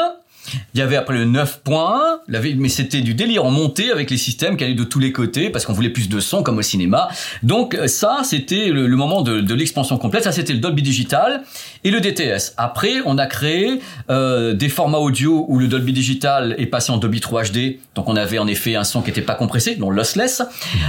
Il 0.75 0.78
y 0.80 0.82
avait 0.82 0.96
après 0.96 1.14
le 1.14 1.25
9.1, 1.25 2.18
la- 2.28 2.40
mais 2.56 2.68
c'était 2.68 3.00
du 3.00 3.14
délire 3.14 3.44
en 3.44 3.50
montée 3.50 3.90
avec 3.90 4.11
les 4.11 4.16
systèmes 4.16 4.56
qui 4.56 4.64
allaient 4.64 4.75
de 4.75 4.84
tous 4.84 4.99
les 4.99 5.12
côtés 5.12 5.50
parce 5.50 5.64
qu'on 5.66 5.73
voulait 5.73 5.88
plus 5.90 6.08
de 6.08 6.20
son 6.20 6.42
comme 6.42 6.58
au 6.58 6.62
cinéma. 6.62 7.08
Donc 7.42 7.75
euh, 7.75 7.87
ça, 7.87 8.18
c'était 8.25 8.68
le, 8.68 8.87
le 8.87 8.96
moment 8.96 9.23
de, 9.23 9.40
de 9.40 9.54
l'expansion 9.54 9.99
complète. 9.99 10.25
Ça, 10.25 10.32
c'était 10.32 10.52
le 10.52 10.58
Dolby 10.58 10.82
Digital 10.82 11.42
et 11.84 11.90
le 11.90 12.00
DTS. 12.00 12.52
Après, 12.56 12.94
on 13.04 13.18
a 13.18 13.26
créé 13.26 13.80
euh, 14.11 14.52
des 14.54 14.68
formats 14.68 14.99
audio 14.99 15.44
où 15.49 15.58
le 15.58 15.68
Dolby 15.68 15.92
Digital 15.92 16.54
est 16.58 16.66
passé 16.66 16.92
en 16.92 16.96
Dolby 16.99 17.20
3 17.20 17.44
HD. 17.44 17.78
Donc 17.94 18.08
on 18.08 18.16
avait 18.16 18.38
en 18.38 18.46
effet 18.46 18.75
un 18.76 18.84
son 18.84 19.02
qui 19.02 19.08
n'était 19.08 19.23
pas 19.23 19.34
compressé, 19.34 19.76
donc 19.76 19.92
lossless. 19.92 20.42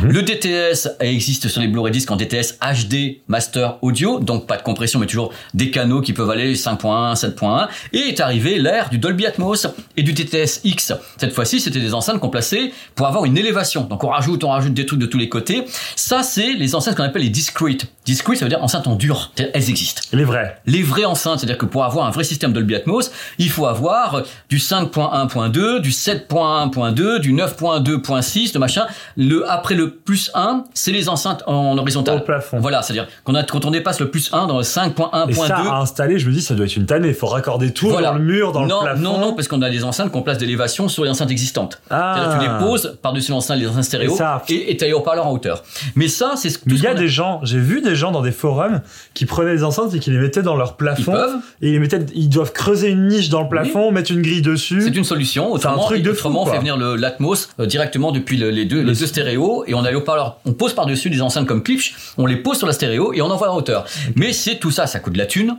Le 0.04 0.22
DTS 0.22 0.90
existe 1.00 1.48
sur 1.48 1.62
les 1.62 1.68
Blu-ray 1.68 1.92
disques 1.92 2.12
en 2.12 2.16
DTS 2.16 2.58
HD 2.62 3.18
Master 3.28 3.78
Audio, 3.82 4.20
donc 4.20 4.48
pas 4.48 4.58
de 4.58 4.64
compression 4.64 5.00
mais 5.00 5.06
toujours 5.06 5.32
des 5.54 5.72
canaux 5.72 6.02
qui 6.02 6.14
peuvent 6.14 6.30
aller 6.30 6.56
5.1, 6.56 7.16
7.1. 7.16 7.68
Et 7.94 8.00
est 8.10 8.20
arrivé 8.20 8.58
l'ère 8.60 8.90
du 8.90 8.98
Dolby 8.98 9.26
Atmos 9.26 9.55
et 9.98 10.04
du 10.04 10.14
DTS 10.14 10.62
X. 10.64 10.94
Cette 11.18 11.34
fois-ci, 11.34 11.60
c'était 11.60 11.80
des 11.80 11.94
enceintes 11.94 12.20
qu'on 12.20 12.30
plaçait 12.30 12.72
pour 12.96 13.08
avoir 13.08 13.26
une 13.26 13.38
élévation. 13.38 13.84
Donc 13.84 14.04
on 14.04 14.10
rajoute, 14.10 14.44
on 14.44 14.50
rajoute 14.50 14.74
des 14.74 14.86
trucs 14.86 15.00
de 15.00 15.06
tous 15.06 15.18
les 15.18 15.30
côtés. 15.30 15.66
Ça, 15.96 16.24
c'est 16.24 16.54
les 16.54 16.76
enceintes 16.76 16.96
qu'on 16.96 17.04
appelle 17.04 17.22
les 17.24 17.30
discrete. 17.30 17.88
Discrete, 18.06 18.38
ça 18.38 18.46
veut 18.46 18.50
dire 18.50 18.64
enceintes 18.64 18.88
en 18.88 18.96
dur. 18.96 19.32
C'est-à-dire, 19.36 19.52
Elles 19.56 19.70
existent 19.70 20.02
Les 20.14 20.24
vrais. 20.24 20.60
les 20.66 20.84
vraies 20.84 21.06
enceintes, 21.06 21.40
c'est-à-dire 21.40 21.58
que 21.58 21.66
pour 21.66 21.84
avoir 21.84 22.06
un 22.06 22.12
vrai 22.12 22.24
système 22.24 22.54
Dolby 22.54 22.76
Atmos, 22.76 23.12
il 23.40 23.50
faut 23.50 23.66
avoir 23.66 24.24
du 24.50 24.58
5.1.2, 24.58 25.80
du 25.80 25.90
7.1.2, 25.92 27.20
du 27.20 27.34
9.2.6, 27.34 28.54
de 28.54 28.60
machin. 28.60 28.86
Le 29.18 29.50
après 29.50 29.76
le 29.76 29.90
plus 29.92 30.32
1, 30.34 30.66
c'est 30.74 30.92
les 30.92 31.10
enceintes 31.10 31.44
en 31.48 31.78
horizontal. 31.78 32.18
Au 32.18 32.22
plafond. 32.22 32.60
Voilà, 32.60 32.82
c'est-à 32.82 32.94
dire 32.96 33.08
qu'on 33.24 33.36
a 33.36 33.44
quand 33.44 33.66
on 33.66 33.72
dépasse 33.72 34.00
le 34.00 34.10
plus 34.10 34.32
1 34.34 34.48
dans 34.48 34.58
le 34.58 34.62
Et 34.62 34.66
ça, 34.66 34.84
à 34.84 34.90
5.1.2. 34.90 35.82
installer, 35.82 36.20
je 36.20 36.28
me 36.28 36.34
dis, 36.34 36.42
ça 36.42 36.54
doit 36.54 36.66
être 36.66 36.76
une 36.76 36.86
tannée. 36.86 37.10
Il 37.10 37.14
faut 37.16 37.28
raccorder 37.28 37.72
tout 37.72 37.92
dans 37.92 38.14
le 38.14 38.20
mur, 38.20 38.52
dans 38.52 38.66
non, 38.66 38.80
le 38.80 38.84
plafond. 38.86 39.02
Non, 39.02 39.20
non, 39.20 39.34
parce 39.48 39.60
qu'on 39.60 39.62
a 39.62 39.70
des 39.70 39.84
enceintes 39.84 40.12
qu'on 40.12 40.22
place 40.24 40.38
d'élévation 40.38 40.88
sur 40.88 41.04
les 41.04 41.10
enceintes 41.12 41.30
existantes. 41.32 41.80
Ah. 41.90 42.16
Que 42.18 42.44
tu 42.44 42.50
les 42.50 42.60
poses 42.60 42.98
par-dessus 43.02 43.32
l'enceinte, 43.32 43.60
les 43.60 43.68
enceintes 43.68 43.84
stéréo, 43.84 44.18
Et 44.50 44.72
et 44.72 44.78
t'as 44.78 44.88
les 44.88 44.94
haut-parleurs 44.94 45.28
en 45.28 45.32
hauteur. 45.32 45.64
Mais 45.96 46.08
ça, 46.08 46.34
c'est 46.36 46.50
ce, 46.50 46.58
ce 46.58 46.64
il 46.68 46.82
y 46.82 46.88
a 46.88 46.94
des 46.94 47.08
gens, 47.08 47.40
j'ai 47.44 47.60
vu 47.60 47.82
des 47.82 47.96
gens 47.96 48.12
dans 48.12 48.22
des 48.22 48.32
forums 48.32 48.82
qui 49.14 49.26
prenaient 49.26 49.56
des 49.56 49.64
enceintes 49.64 49.94
et 49.94 50.00
qui 50.00 50.10
les 50.12 50.18
mettaient 50.18 50.42
dans 50.42 50.56
leur 50.56 50.76
plafond. 50.78 51.12
Ils 51.12 51.16
peuvent. 51.16 51.36
Et 51.62 51.68
ils 51.70 51.74
les 51.74 51.80
mettaient, 51.80 52.06
ils 52.16 52.30
doivent 52.30 52.52
creuser 52.54 52.90
une 52.90 53.08
niche 53.08 53.30
dans 53.30 53.42
le 53.44 53.50
plafond, 53.50 53.92
mettre 53.92 54.12
une 54.12 54.22
grille 54.22 54.42
dessus. 54.42 54.82
C'est 54.82 54.96
une 54.96 55.04
solution. 55.04 55.56
C'est 55.58 55.68
un 55.68 55.72
Autrement, 55.74 55.86
truc 55.86 56.02
de 56.02 56.12
fou, 56.12 56.28
autrement, 56.28 56.44
on 56.44 56.46
fait 56.48 56.58
venir 56.58 56.78
l'Atmos 56.78 57.50
euh, 57.60 57.66
directement 57.68 58.12
depuis 58.12 58.38
le- 58.38 58.50
les 58.50 58.66
deux, 58.66 58.82
Le- 58.82 58.92
les 58.92 58.96
deux 59.00 59.06
stéréos 59.06 59.64
et 59.68 59.74
on 59.76 59.84
a 59.84 59.90
les 59.92 59.96
haut-parleurs. 59.96 60.38
On 60.46 60.54
pose 60.54 60.74
par-dessus 60.74 61.10
des 61.10 61.22
enceintes 61.22 61.46
comme 61.46 61.62
Klipsch, 61.64 61.94
on 62.18 62.26
les 62.26 62.38
pose 62.38 62.58
sur 62.58 62.68
la 62.68 62.74
stéréo 62.74 63.14
et 63.14 63.22
on 63.22 63.30
envoie 63.30 63.52
en 63.52 63.56
hauteur. 63.58 63.86
Mais 64.16 64.34
c'est 64.34 64.56
tout 64.56 64.72
ça, 64.72 64.88
ça 64.88 65.00
coûte 65.00 65.14
de 65.14 65.18
la 65.20 65.26
thune. 65.28 65.58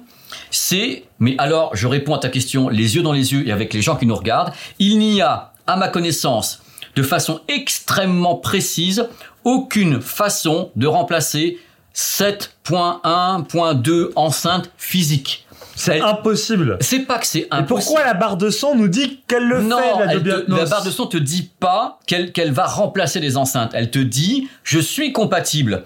C'est, 0.50 1.04
mais 1.18 1.34
alors, 1.38 1.74
je 1.74 1.86
réponds 1.86 2.14
à 2.14 2.18
ta 2.18 2.28
question 2.28 2.68
les 2.68 2.96
yeux 2.96 3.02
dans 3.02 3.12
les 3.12 3.32
yeux 3.32 3.46
et 3.46 3.52
avec 3.52 3.72
les 3.74 3.82
gens 3.82 3.96
qui 3.96 4.06
nous 4.06 4.14
regardent. 4.16 4.52
Il 4.78 4.98
n'y 4.98 5.20
a, 5.22 5.52
à 5.66 5.76
ma 5.76 5.88
connaissance, 5.88 6.60
de 6.96 7.02
façon 7.02 7.40
extrêmement 7.48 8.36
précise, 8.36 9.06
aucune 9.44 10.00
façon 10.00 10.70
de 10.76 10.86
remplacer 10.86 11.58
7.1.2 11.94 14.10
enceinte 14.16 14.70
physique. 14.76 15.42
C'est 15.78 16.00
impossible. 16.00 16.78
C'est 16.80 17.00
pas 17.00 17.18
que 17.18 17.26
c'est 17.26 17.40
Et 17.40 17.48
impossible. 17.50 17.84
pourquoi 17.96 18.04
la 18.04 18.14
barre 18.14 18.38
de 18.38 18.48
son 18.48 18.74
nous 18.74 18.88
dit 18.88 19.20
qu'elle 19.28 19.46
le 19.46 19.60
non, 19.60 19.76
fait, 19.78 20.06
la 20.06 20.12
elle 20.12 20.22
te- 20.22 20.50
la 20.50 20.64
barre 20.64 20.82
de 20.84 20.90
son 20.90 21.06
te 21.06 21.18
dit 21.18 21.50
pas 21.60 21.98
qu'elle 22.06 22.32
qu'elle 22.32 22.50
va 22.52 22.64
remplacer 22.66 23.20
les 23.20 23.36
enceintes. 23.36 23.72
Elle 23.74 23.90
te 23.90 23.98
dit, 23.98 24.48
je 24.64 24.78
suis 24.78 25.12
compatible 25.12 25.84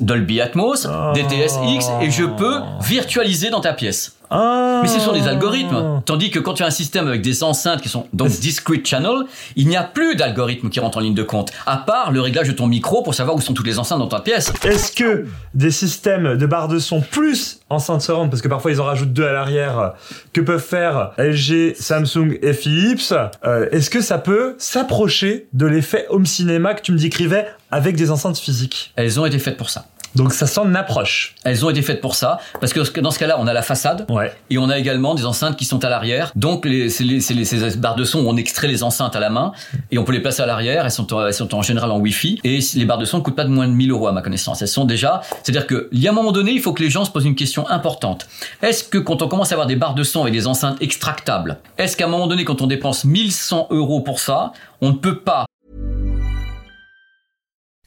Dolby 0.00 0.40
Atmos, 0.40 0.86
Oh. 0.86 1.12
DTS 1.14 1.54
X, 1.66 1.86
et 2.02 2.10
je 2.10 2.24
peux 2.24 2.60
virtualiser 2.82 3.50
dans 3.50 3.60
ta 3.60 3.72
pièce. 3.72 4.16
Ah. 4.34 4.80
Mais 4.82 4.88
ce 4.88 4.98
sont 4.98 5.12
des 5.12 5.28
algorithmes. 5.28 6.00
Tandis 6.06 6.30
que 6.30 6.38
quand 6.38 6.54
tu 6.54 6.62
as 6.62 6.66
un 6.66 6.70
système 6.70 7.06
avec 7.06 7.20
des 7.20 7.42
enceintes 7.42 7.82
qui 7.82 7.90
sont 7.90 8.06
donc 8.14 8.28
discrete 8.40 8.86
channel, 8.86 9.24
il 9.56 9.68
n'y 9.68 9.76
a 9.76 9.82
plus 9.82 10.16
d'algorithme 10.16 10.70
qui 10.70 10.80
rentre 10.80 10.96
en 10.98 11.00
ligne 11.02 11.14
de 11.14 11.22
compte, 11.22 11.50
à 11.66 11.76
part 11.76 12.12
le 12.12 12.20
réglage 12.22 12.48
de 12.48 12.52
ton 12.52 12.66
micro 12.66 13.02
pour 13.02 13.14
savoir 13.14 13.36
où 13.36 13.40
sont 13.42 13.52
toutes 13.52 13.66
les 13.66 13.78
enceintes 13.78 13.98
dans 13.98 14.08
ta 14.08 14.20
pièce. 14.20 14.50
Est-ce 14.64 14.92
que 14.92 15.26
des 15.52 15.70
systèmes 15.70 16.38
de 16.38 16.46
barres 16.46 16.68
de 16.68 16.78
son 16.78 17.02
plus 17.02 17.60
enceintes 17.68 18.00
surround, 18.02 18.30
parce 18.30 18.40
que 18.42 18.48
parfois 18.48 18.70
ils 18.70 18.80
en 18.80 18.84
rajoutent 18.84 19.12
deux 19.12 19.26
à 19.26 19.32
l'arrière, 19.32 19.92
que 20.32 20.40
peuvent 20.40 20.64
faire 20.64 21.12
LG, 21.18 21.74
Samsung 21.78 22.38
et 22.40 22.54
Philips, 22.54 23.12
euh, 23.44 23.66
est-ce 23.70 23.90
que 23.90 24.00
ça 24.00 24.16
peut 24.18 24.54
s'approcher 24.58 25.46
de 25.52 25.66
l'effet 25.66 26.06
home 26.08 26.26
cinéma 26.26 26.72
que 26.74 26.80
tu 26.82 26.92
me 26.92 26.98
décrivais 26.98 27.46
avec 27.72 27.96
des 27.96 28.10
enceintes 28.12 28.38
physiques 28.38 28.92
Elles 28.96 29.18
ont 29.18 29.26
été 29.26 29.38
faites 29.40 29.56
pour 29.56 29.70
ça. 29.70 29.86
Donc 30.14 30.34
ça 30.34 30.46
s'en 30.46 30.74
approche. 30.74 31.34
Elles 31.42 31.64
ont 31.64 31.70
été 31.70 31.80
faites 31.80 32.02
pour 32.02 32.14
ça, 32.16 32.38
parce 32.60 32.74
que 32.74 33.00
dans 33.00 33.10
ce 33.10 33.18
cas-là, 33.18 33.36
on 33.38 33.46
a 33.46 33.54
la 33.54 33.62
façade, 33.62 34.04
Ouais. 34.10 34.30
Et 34.50 34.58
on 34.58 34.68
a 34.68 34.78
également 34.78 35.14
des 35.14 35.24
enceintes 35.24 35.56
qui 35.56 35.64
sont 35.64 35.82
à 35.86 35.88
l'arrière. 35.88 36.32
Donc, 36.36 36.66
les, 36.66 36.90
c'est 36.90 37.02
les, 37.02 37.22
c'est 37.22 37.32
les- 37.32 37.46
ces 37.46 37.78
barres 37.78 37.94
de 37.96 38.04
son 38.04 38.18
où 38.20 38.28
on 38.28 38.36
extrait 38.36 38.68
les 38.68 38.82
enceintes 38.82 39.16
à 39.16 39.20
la 39.20 39.30
main 39.30 39.52
et 39.90 39.96
on 39.96 40.04
peut 40.04 40.12
les 40.12 40.20
placer 40.20 40.42
à 40.42 40.46
l'arrière. 40.46 40.84
Elles 40.84 40.90
sont, 40.90 41.10
en- 41.14 41.26
elles 41.26 41.32
sont 41.32 41.54
en 41.54 41.62
général 41.62 41.90
en 41.90 41.98
Wi-Fi. 41.98 42.40
Et 42.44 42.58
les 42.74 42.84
barres 42.84 42.98
de 42.98 43.06
son 43.06 43.18
ne 43.18 43.22
coûtent 43.22 43.36
pas 43.36 43.44
de 43.44 43.48
moins 43.48 43.66
de 43.66 43.72
1000 43.72 43.90
euros 43.90 44.06
à 44.06 44.12
ma 44.12 44.20
connaissance. 44.20 44.60
Elles 44.60 44.68
sont 44.68 44.84
déjà, 44.84 45.22
c'est-à-dire 45.42 45.66
que, 45.66 45.88
il 45.92 46.00
y 46.00 46.06
a 46.08 46.10
un 46.10 46.14
moment 46.14 46.32
donné, 46.32 46.50
il 46.52 46.60
faut 46.60 46.74
que 46.74 46.82
les 46.82 46.90
gens 46.90 47.06
se 47.06 47.10
posent 47.10 47.24
une 47.24 47.34
question 47.34 47.66
importante. 47.70 48.26
Est-ce 48.60 48.84
que 48.84 48.98
quand 48.98 49.22
on 49.22 49.28
commence 49.28 49.50
à 49.52 49.54
avoir 49.54 49.66
des 49.66 49.76
barres 49.76 49.94
de 49.94 50.02
son 50.04 50.26
et 50.26 50.30
des 50.30 50.46
enceintes 50.46 50.76
extractables, 50.82 51.56
est-ce 51.78 51.96
qu'à 51.96 52.04
un 52.04 52.08
moment 52.08 52.26
donné, 52.26 52.44
quand 52.44 52.60
on 52.60 52.66
dépense 52.66 53.06
1100 53.06 53.68
euros 53.70 54.02
pour 54.02 54.20
ça, 54.20 54.52
on 54.82 54.90
ne 54.90 54.96
peut 54.96 55.20
pas 55.20 55.46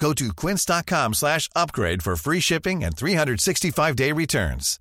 Go 0.00 0.12
to 0.14 0.32
quince.com 0.32 1.14
slash 1.14 1.48
upgrade 1.54 2.02
for 2.02 2.16
free 2.16 2.40
shipping 2.40 2.82
and 2.82 2.96
365-day 2.96 4.12
returns. 4.12 4.80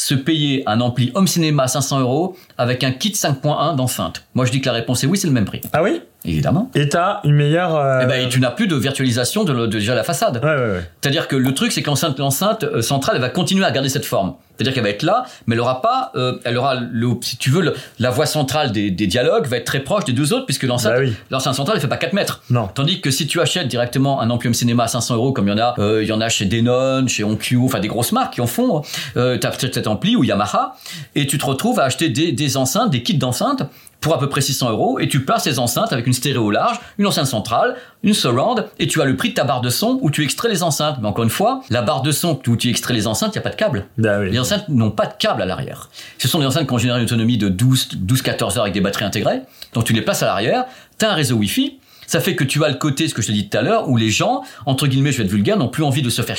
se 0.00 0.14
payer 0.14 0.62
un 0.66 0.80
ampli 0.80 1.12
home 1.14 1.26
cinéma 1.26 1.64
à 1.64 1.68
500 1.68 2.00
euros 2.00 2.36
avec 2.56 2.84
un 2.84 2.92
kit 2.92 3.12
5.1 3.12 3.76
d'enceinte 3.76 4.24
Moi, 4.34 4.46
je 4.46 4.50
dis 4.50 4.60
que 4.60 4.66
la 4.66 4.72
réponse 4.72 5.04
est 5.04 5.06
oui, 5.06 5.18
c'est 5.18 5.26
le 5.26 5.32
même 5.32 5.44
prix. 5.44 5.60
Ah 5.72 5.82
oui? 5.82 6.00
Évidemment. 6.24 6.70
Et 6.74 6.88
t'as 6.88 7.20
une 7.24 7.34
meilleure... 7.34 7.74
euh, 7.76 8.00
Eh 8.02 8.06
ben, 8.06 8.26
et 8.26 8.28
tu 8.28 8.40
n'as 8.40 8.50
plus 8.50 8.66
de 8.66 8.76
virtualisation 8.76 9.44
de, 9.44 9.54
de 9.54 9.66
déjà 9.66 9.94
la 9.94 10.04
façade. 10.04 10.36
Ouais, 10.44 10.50
ouais, 10.50 10.72
ouais. 10.76 10.90
C'est-à-dire 11.00 11.28
que 11.28 11.36
le 11.36 11.54
truc, 11.54 11.72
c'est 11.72 11.80
que 11.82 11.86
l'enceinte, 11.88 12.18
l'enceinte 12.18 12.64
euh, 12.64 12.82
centrale, 12.82 13.16
elle 13.16 13.22
va 13.22 13.30
continuer 13.30 13.64
à 13.64 13.70
garder 13.70 13.88
cette 13.88 14.04
forme. 14.04 14.34
C'est-à-dire 14.56 14.74
qu'elle 14.74 14.82
va 14.82 14.90
être 14.90 15.02
là, 15.02 15.24
mais 15.46 15.54
elle 15.54 15.60
aura 15.62 15.80
pas, 15.80 16.12
euh, 16.16 16.34
elle 16.44 16.58
aura 16.58 16.74
le, 16.74 17.08
si 17.22 17.38
tu 17.38 17.48
veux, 17.48 17.62
le- 17.62 17.74
la 17.98 18.10
voix 18.10 18.26
centrale 18.26 18.70
des, 18.72 18.90
des 18.90 19.06
dialogues 19.06 19.46
va 19.46 19.56
être 19.56 19.64
très 19.64 19.80
proche 19.80 20.04
des 20.04 20.12
deux 20.12 20.34
autres, 20.34 20.44
puisque 20.44 20.64
l'enceinte, 20.64 20.92
Bah 20.92 20.98
oui. 21.00 21.14
l'enceinte 21.30 21.54
centrale, 21.54 21.76
elle 21.76 21.80
fait 21.80 21.88
pas 21.88 21.96
4 21.96 22.12
mètres. 22.12 22.42
Non. 22.50 22.68
Tandis 22.74 23.00
que 23.00 23.10
si 23.10 23.26
tu 23.26 23.40
achètes 23.40 23.68
directement 23.68 24.20
un 24.20 24.28
Amplium 24.28 24.52
Cinéma 24.52 24.84
à 24.84 24.88
500 24.88 25.14
euros, 25.14 25.32
comme 25.32 25.48
il 25.48 25.52
y 25.52 25.54
en 25.54 25.58
a, 25.58 25.74
euh, 25.78 26.02
il 26.02 26.08
y 26.08 26.12
en 26.12 26.20
a 26.20 26.28
chez 26.28 26.44
Denon, 26.44 27.06
chez 27.06 27.24
Onkyo, 27.24 27.64
enfin 27.64 27.80
des 27.80 27.88
grosses 27.88 28.12
marques 28.12 28.34
qui 28.34 28.42
en 28.42 28.46
font, 28.46 28.82
euh, 29.16 29.38
t'as 29.38 29.48
peut-être 29.50 29.72
cet 29.72 29.86
ampli 29.86 30.14
ou 30.16 30.24
Yamaha, 30.24 30.74
et 31.14 31.26
tu 31.26 31.38
te 31.38 31.46
retrouves 31.46 31.80
à 31.80 31.84
acheter 31.84 32.10
des, 32.10 32.32
des 32.32 32.56
enceintes, 32.58 32.90
des 32.90 33.02
kits 33.02 33.14
d'enceintes 33.14 33.62
pour 34.00 34.14
à 34.14 34.18
peu 34.18 34.28
près 34.28 34.40
600 34.40 34.70
euros, 34.70 34.98
et 34.98 35.08
tu 35.08 35.24
places 35.24 35.44
ces 35.44 35.58
enceintes 35.58 35.92
avec 35.92 36.06
une 36.06 36.12
stéréo 36.12 36.50
large, 36.50 36.80
une 36.98 37.06
enceinte 37.06 37.26
centrale, 37.26 37.76
une 38.02 38.14
surround, 38.14 38.66
et 38.78 38.86
tu 38.86 39.00
as 39.02 39.04
le 39.04 39.16
prix 39.16 39.30
de 39.30 39.34
ta 39.34 39.44
barre 39.44 39.60
de 39.60 39.70
son 39.70 39.98
où 40.00 40.10
tu 40.10 40.24
extrais 40.24 40.48
les 40.48 40.62
enceintes. 40.62 40.96
Mais 41.00 41.08
encore 41.08 41.24
une 41.24 41.30
fois, 41.30 41.62
la 41.70 41.82
barre 41.82 42.02
de 42.02 42.12
son 42.12 42.40
où 42.46 42.56
tu 42.56 42.70
extrais 42.70 42.94
les 42.94 43.06
enceintes, 43.06 43.34
il 43.34 43.38
n'y 43.38 43.42
a 43.42 43.42
pas 43.42 43.50
de 43.50 43.56
câble. 43.56 43.86
Bah 43.98 44.18
oui. 44.20 44.30
Les 44.30 44.38
enceintes 44.38 44.68
n'ont 44.68 44.90
pas 44.90 45.06
de 45.06 45.14
câble 45.18 45.42
à 45.42 45.46
l'arrière. 45.46 45.90
Ce 46.18 46.28
sont 46.28 46.38
des 46.38 46.46
enceintes 46.46 46.66
qui 46.66 46.72
ont 46.72 46.78
généré 46.78 46.98
une 46.98 47.04
autonomie 47.04 47.38
de 47.38 47.48
12, 47.48 47.88
12-14 48.06 48.56
heures 48.56 48.62
avec 48.62 48.74
des 48.74 48.80
batteries 48.80 49.04
intégrées. 49.04 49.42
Donc 49.74 49.84
tu 49.84 49.92
les 49.92 50.02
places 50.02 50.22
à 50.22 50.26
l'arrière, 50.26 50.64
tu 50.98 51.04
as 51.04 51.10
un 51.10 51.14
réseau 51.14 51.36
Wi-Fi, 51.36 51.79
ça 52.10 52.18
fait 52.18 52.34
que 52.34 52.42
tu 52.42 52.64
as 52.64 52.68
le 52.68 52.74
côté, 52.74 53.06
ce 53.06 53.14
que 53.14 53.22
je 53.22 53.28
te 53.28 53.32
dis 53.32 53.48
tout 53.48 53.56
à 53.56 53.62
l'heure, 53.62 53.88
où 53.88 53.96
les 53.96 54.10
gens, 54.10 54.42
entre 54.66 54.88
guillemets, 54.88 55.12
je 55.12 55.18
vais 55.18 55.24
être 55.24 55.30
vulgaire, 55.30 55.56
n'ont 55.56 55.68
plus 55.68 55.84
envie 55.84 56.02
de 56.02 56.10
se 56.10 56.22
faire 56.22 56.36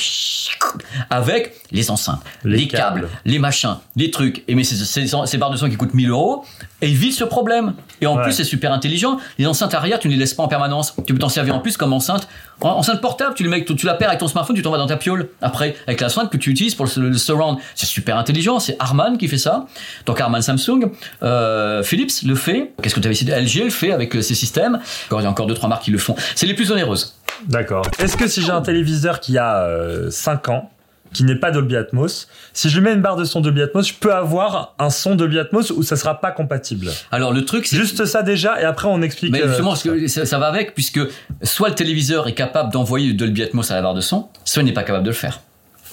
avec 1.08 1.54
les 1.70 1.90
enceintes, 1.90 2.20
Les 2.44 2.58
les, 2.58 2.68
câbles, 2.68 3.00
câbles. 3.02 3.08
les 3.24 3.38
machins, 3.38 3.76
les 3.96 4.10
trucs. 4.10 4.44
Et 4.48 4.54
mais 4.54 4.64
ces, 4.64 5.38
barres 5.38 5.50
de 5.50 5.56
son 5.56 5.70
qui 5.70 5.76
coûtent 5.76 5.94
1000 5.94 6.10
euros, 6.10 6.44
Et 6.82 6.90
évite 6.90 7.14
ce 7.14 7.24
problème. 7.24 7.72
Et 8.02 8.06
en 8.06 8.16
Ouais. 8.16 8.22
plus, 8.24 8.32
c'est 8.32 8.44
super 8.44 8.70
intelligent. 8.72 9.18
Les 9.38 9.46
enceintes 9.46 9.72
arrière, 9.72 9.98
tu 9.98 10.08
ne 10.08 10.12
les 10.12 10.18
laisses 10.18 10.34
pas 10.34 10.42
en 10.42 10.48
permanence. 10.48 10.94
Tu 11.06 11.14
peux 11.14 11.18
t'en 11.18 11.28
servir 11.30 11.54
en 11.54 11.60
plus 11.60 11.76
comme 11.78 11.92
enceinte. 11.94 12.28
En- 12.60 12.70
enceinte 12.70 13.00
portable, 13.00 13.34
tu 13.34 13.42
le 13.42 13.50
mets, 13.50 13.64
tu, 13.64 13.86
la 13.86 13.94
perds 13.94 14.08
avec 14.08 14.20
ton 14.20 14.28
smartphone, 14.28 14.54
tu 14.56 14.62
t'envoies 14.62 14.78
dans 14.78 14.86
ta 14.86 14.96
piole. 14.96 15.28
Après, 15.40 15.74
avec 15.86 16.00
la 16.00 16.08
sointe 16.08 16.30
que 16.30 16.36
tu 16.36 16.50
utilises 16.50 16.74
pour 16.74 16.86
le, 16.96 17.14
surround. 17.14 17.58
C'est 17.74 17.86
super 17.86 18.16
intelligent. 18.16 18.60
C'est 18.60 18.76
Harman 18.78 19.16
qui 19.18 19.28
fait 19.28 19.38
ça. 19.38 19.66
Donc 20.06 20.20
Harman 20.20 20.42
Samsung. 20.42 20.90
Euh, 21.22 21.82
Philips 21.82 22.22
le 22.24 22.34
fait. 22.34 22.72
Qu'est-ce 22.82 22.94
que 22.94 23.00
tu 23.00 23.06
avais 23.06 23.14
cité 23.14 23.32
LG 23.32 23.64
le 23.64 23.70
fait 23.70 23.92
avec 23.92 24.14
euh, 24.16 24.22
ses 24.22 24.34
systèmes. 24.34 24.80
Il 25.10 25.20
y 25.20 25.26
a 25.26 25.28
encore 25.30 25.46
deux, 25.46 25.54
trois 25.54 25.68
marques 25.68 25.82
qui 25.84 25.90
le 25.90 25.98
font. 25.98 26.14
C'est 26.34 26.46
les 26.46 26.54
plus 26.54 26.70
onéreuses. 26.70 27.16
D'accord. 27.48 27.84
Est-ce 27.98 28.16
que 28.16 28.28
si 28.28 28.42
j'ai 28.42 28.50
un 28.50 28.62
téléviseur 28.62 29.18
qui 29.18 29.38
a 29.38 29.66
5 30.10 30.48
ans, 30.48 30.70
qui 31.12 31.24
n'est 31.24 31.36
pas 31.36 31.50
Dolby 31.50 31.76
Atmos, 31.76 32.28
si 32.52 32.68
je 32.68 32.78
lui 32.78 32.84
mets 32.84 32.92
une 32.94 33.02
barre 33.02 33.16
de 33.16 33.24
son 33.24 33.40
Dolby 33.40 33.62
Atmos, 33.62 33.88
je 33.88 33.94
peux 33.94 34.12
avoir 34.12 34.74
un 34.78 34.90
son 34.90 35.14
Dolby 35.14 35.38
Atmos 35.38 35.70
ou 35.70 35.82
ça 35.82 35.96
sera 35.96 36.20
pas 36.20 36.30
compatible 36.30 36.88
Alors 37.10 37.32
le 37.32 37.44
truc, 37.44 37.66
c'est 37.66 37.76
Juste 37.76 38.04
ça 38.04 38.22
déjà, 38.22 38.60
et 38.60 38.64
après 38.64 38.88
on 38.88 39.02
explique. 39.02 39.32
Mais 39.32 39.42
euh, 39.42 39.48
justement, 39.48 39.70
parce 39.70 39.82
que 39.82 40.06
ça, 40.08 40.24
ça 40.24 40.38
va 40.38 40.46
avec, 40.46 40.74
puisque 40.74 41.00
soit 41.42 41.68
le 41.68 41.74
téléviseur 41.74 42.28
est 42.28 42.34
capable 42.34 42.72
d'envoyer 42.72 43.08
du 43.08 43.14
Dolby 43.14 43.42
Atmos 43.42 43.70
à 43.70 43.74
la 43.74 43.82
barre 43.82 43.94
de 43.94 44.00
son, 44.00 44.28
soit 44.44 44.62
il 44.62 44.66
n'est 44.66 44.72
pas 44.72 44.84
capable 44.84 45.04
de 45.04 45.10
le 45.10 45.16
faire. 45.16 45.40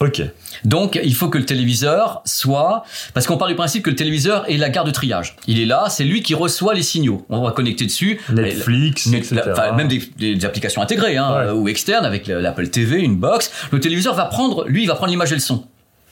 Ok. 0.02 0.22
Donc, 0.64 1.00
il 1.04 1.14
faut 1.14 1.28
que 1.30 1.38
le 1.38 1.46
téléviseur 1.46 2.22
soit, 2.26 2.84
parce 3.14 3.28
qu'on 3.28 3.38
part 3.38 3.48
du 3.50 3.56
principe 3.56 3.84
que 3.84 3.90
le 3.90 3.96
téléviseur 3.96 4.50
est 4.50 4.58
la 4.58 4.70
gare 4.70 4.86
de 4.86 4.92
triage. 4.92 5.36
Il 5.48 5.60
est 5.60 5.66
là, 5.66 5.86
c'est 5.90 6.04
lui 6.06 6.22
qui 6.22 6.34
reçoit 6.36 6.74
les 6.74 6.84
signaux. 6.84 7.26
On 7.30 7.42
va 7.44 7.52
connecter 7.52 7.86
dessus. 7.86 8.20
Netflix, 8.34 9.08
etc. 9.08 9.42
enfin, 9.52 9.74
même 9.74 9.88
des, 9.90 10.02
des 10.18 10.46
applications 10.46 10.82
intégrées 10.82 11.18
hein, 11.18 11.30
Ouais. 11.32 11.46
euh, 11.48 11.54
ou 11.54 11.68
externes 11.68 12.06
avec 12.06 12.28
le- 12.28 12.40
l'Apple 12.40 12.68
TV, 12.70 13.00
une 13.00 13.16
box. 13.18 13.52
Le 13.72 13.80
téléviseur 13.80 14.14
va 14.16 14.26
prendre, 14.26 14.66
lui, 14.68 14.84
il 14.84 14.88
va 14.88 14.96
prendre 14.96 15.12
l'image 15.12 15.32
et 15.32 15.36
le 15.36 15.42
son. 15.42 15.66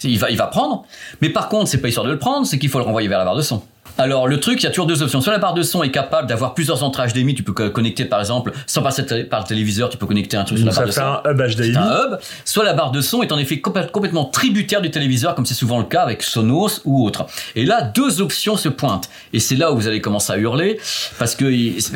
Il 0.03 0.19
va, 0.19 0.29
il 0.29 0.37
va 0.37 0.45
prendre, 0.47 0.85
mais 1.21 1.29
par 1.29 1.49
contre, 1.49 1.67
c'est 1.69 1.79
pas 1.79 1.87
histoire 1.87 2.05
de 2.05 2.11
le 2.11 2.19
prendre, 2.19 2.45
c'est 2.45 2.59
qu'il 2.59 2.69
faut 2.69 2.77
le 2.77 2.83
renvoyer 2.85 3.07
vers 3.07 3.17
la 3.17 3.25
barre 3.25 3.35
de 3.35 3.41
son. 3.41 3.63
Alors 3.97 4.27
le 4.27 4.39
truc, 4.39 4.61
il 4.61 4.63
y 4.63 4.67
a 4.67 4.69
toujours 4.69 4.85
deux 4.85 5.01
options. 5.01 5.21
Soit 5.21 5.33
la 5.33 5.39
barre 5.39 5.53
de 5.53 5.63
son 5.63 5.83
est 5.83 5.91
capable 5.91 6.27
d'avoir 6.27 6.53
plusieurs 6.53 6.83
entrées 6.83 7.07
HDMI, 7.07 7.35
tu 7.35 7.43
peux 7.43 7.53
co- 7.53 7.69
connecter 7.69 8.05
par 8.05 8.19
exemple, 8.19 8.51
sans 8.65 8.81
passer 8.81 9.03
par 9.25 9.41
le 9.41 9.45
téléviseur, 9.47 9.89
tu 9.89 9.97
peux 9.97 10.05
connecter 10.05 10.37
un 10.37 10.43
truc 10.43 10.57
sur 10.59 10.67
la 10.67 10.73
barre 10.73 10.81
ça 10.93 11.19
de 11.21 11.21
son. 11.23 11.29
un 11.29 11.31
hub 11.31 11.41
HDMI. 11.55 11.77
Un 11.77 12.13
hub. 12.13 12.19
Soit 12.45 12.63
la 12.63 12.73
barre 12.73 12.91
de 12.91 13.01
son 13.01 13.21
est 13.23 13.31
en 13.31 13.37
effet 13.37 13.55
complè- 13.55 13.89
complètement 13.91 14.25
tributaire 14.25 14.81
du 14.81 14.91
téléviseur, 14.91 15.35
comme 15.35 15.45
c'est 15.45 15.53
souvent 15.53 15.79
le 15.79 15.85
cas 15.85 16.01
avec 16.01 16.21
Sonos 16.23 16.81
ou 16.85 17.05
autre. 17.05 17.25
Et 17.55 17.65
là, 17.65 17.81
deux 17.81 18.21
options 18.21 18.55
se 18.57 18.69
pointent. 18.69 19.09
Et 19.33 19.39
c'est 19.39 19.55
là 19.55 19.71
où 19.71 19.75
vous 19.77 19.87
allez 19.87 20.01
commencer 20.01 20.31
à 20.33 20.37
hurler, 20.37 20.79
parce 21.19 21.35
que 21.35 21.45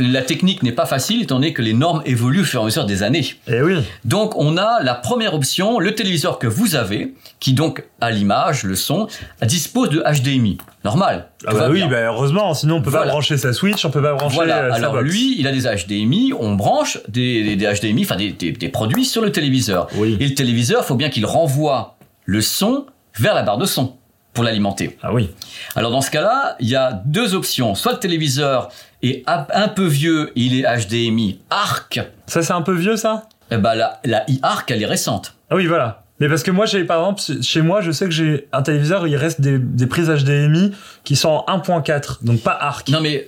la 0.02 0.22
technique 0.22 0.64
n'est 0.64 0.72
pas 0.72 0.86
facile, 0.86 1.22
étant 1.22 1.36
donné 1.36 1.54
que 1.54 1.62
les 1.62 1.74
normes 1.74 2.02
évoluent 2.06 2.42
au 2.42 2.46
fur 2.46 2.60
et 2.60 2.64
à 2.64 2.66
mesure 2.66 2.86
des 2.86 3.04
années. 3.04 3.26
Eh 3.48 3.62
oui. 3.62 3.76
Donc 4.06 4.36
on 4.38 4.58
a 4.58 4.82
la 4.84 4.96
première 4.96 5.34
option, 5.34 5.80
le 5.80 5.94
téléviseur 5.96 6.40
que 6.40 6.48
vous 6.48 6.76
avez, 6.76 7.14
qui 7.40 7.54
donc 7.54 7.84
a 8.00 8.12
l'image, 8.12 8.64
le 8.64 8.76
son, 8.76 9.08
dispose 9.44 9.90
de 9.90 10.02
HDMI. 10.02 10.58
Normal. 10.84 11.30
Ah 11.46 11.54
bah 11.54 11.68
oui, 11.70 11.84
bah 11.88 11.98
heureusement, 12.06 12.54
sinon 12.56 12.78
on 12.78 12.82
peut 12.82 12.92
pas 12.92 13.06
brancher 13.06 13.38
sa 13.38 13.54
Switch, 13.54 13.86
on 13.86 13.92
peut 13.92 14.02
pas 14.02 14.14
brancher 14.16 14.36
Voilà, 14.36 14.70
sa 14.72 14.76
alors 14.78 14.94
box. 14.94 15.04
lui, 15.12 15.36
il 15.40 15.48
a 15.48 15.52
des 15.52 15.62
HDMI, 15.86 16.34
on 16.40 16.56
branche 16.56 16.98
des, 17.08 17.44
des, 17.44 17.56
des 17.56 17.66
HDMI, 17.72 18.04
enfin 18.04 18.16
des, 18.16 18.32
des, 18.32 18.70
produits 18.70 19.06
sur 19.06 19.22
le 19.22 19.32
téléviseur. 19.32 19.88
Oui. 19.96 20.18
Et 20.20 20.28
le 20.28 20.34
téléviseur, 20.34 20.84
faut 20.84 20.96
bien 20.96 21.10
qu'il 21.10 21.26
renvoie 21.26 21.98
le 22.26 22.42
son 22.42 22.88
vers 23.20 23.36
la 23.36 23.44
barre 23.44 23.60
de 23.60 23.66
son 23.66 23.96
pour 24.34 24.44
l'alimenter. 24.44 24.98
Ah 25.04 25.14
oui. 25.14 25.30
Alors 25.76 25.92
dans 25.92 26.02
ce 26.02 26.10
cas-là, 26.10 26.56
il 26.60 26.70
y 26.70 26.76
a 26.76 27.02
deux 27.06 27.36
options. 27.36 27.76
Soit 27.76 27.94
le 27.94 28.00
téléviseur 28.00 28.70
est 29.04 29.24
un 29.28 29.68
peu 29.68 29.86
vieux, 29.86 30.32
il 30.36 30.60
est 30.60 30.64
HDMI 30.64 31.42
ARC, 31.50 32.00
Ça 32.28 32.42
c'est 32.42 32.54
un 32.54 32.62
peu 32.62 32.74
vieux 32.74 32.98
ça? 32.98 33.28
Eh 33.52 33.58
ben 33.58 33.76
la, 33.76 34.00
la 34.06 34.24
iARC, 34.30 34.72
elle 34.72 34.82
est 34.82 34.86
récente. 34.88 35.36
Ah 35.50 35.56
oui, 35.58 35.68
voilà. 35.68 36.06
Mais 36.22 36.30
parce 36.30 36.44
que 36.44 36.52
moi, 36.52 36.68
j'ai 36.68 36.84
par 36.84 37.00
exemple, 37.00 37.42
chez 37.42 37.64
moi, 37.64 37.82
je 37.82 37.90
sais 37.90 38.06
que 38.06 38.12
j'ai 38.12 38.48
un 38.54 38.62
téléviseur, 38.62 39.08
il 39.08 39.16
reste 39.16 39.42
des, 39.42 39.58
des 39.58 39.88
prises 39.88 40.08
HDMI 40.08 40.72
qui 41.04 41.16
sont 41.16 41.44
en 41.48 41.58
1.4, 41.58 42.24
donc 42.24 42.42
pas 42.42 42.52
ARC. 42.52 42.90
Non 42.90 43.02
mais 43.02 43.28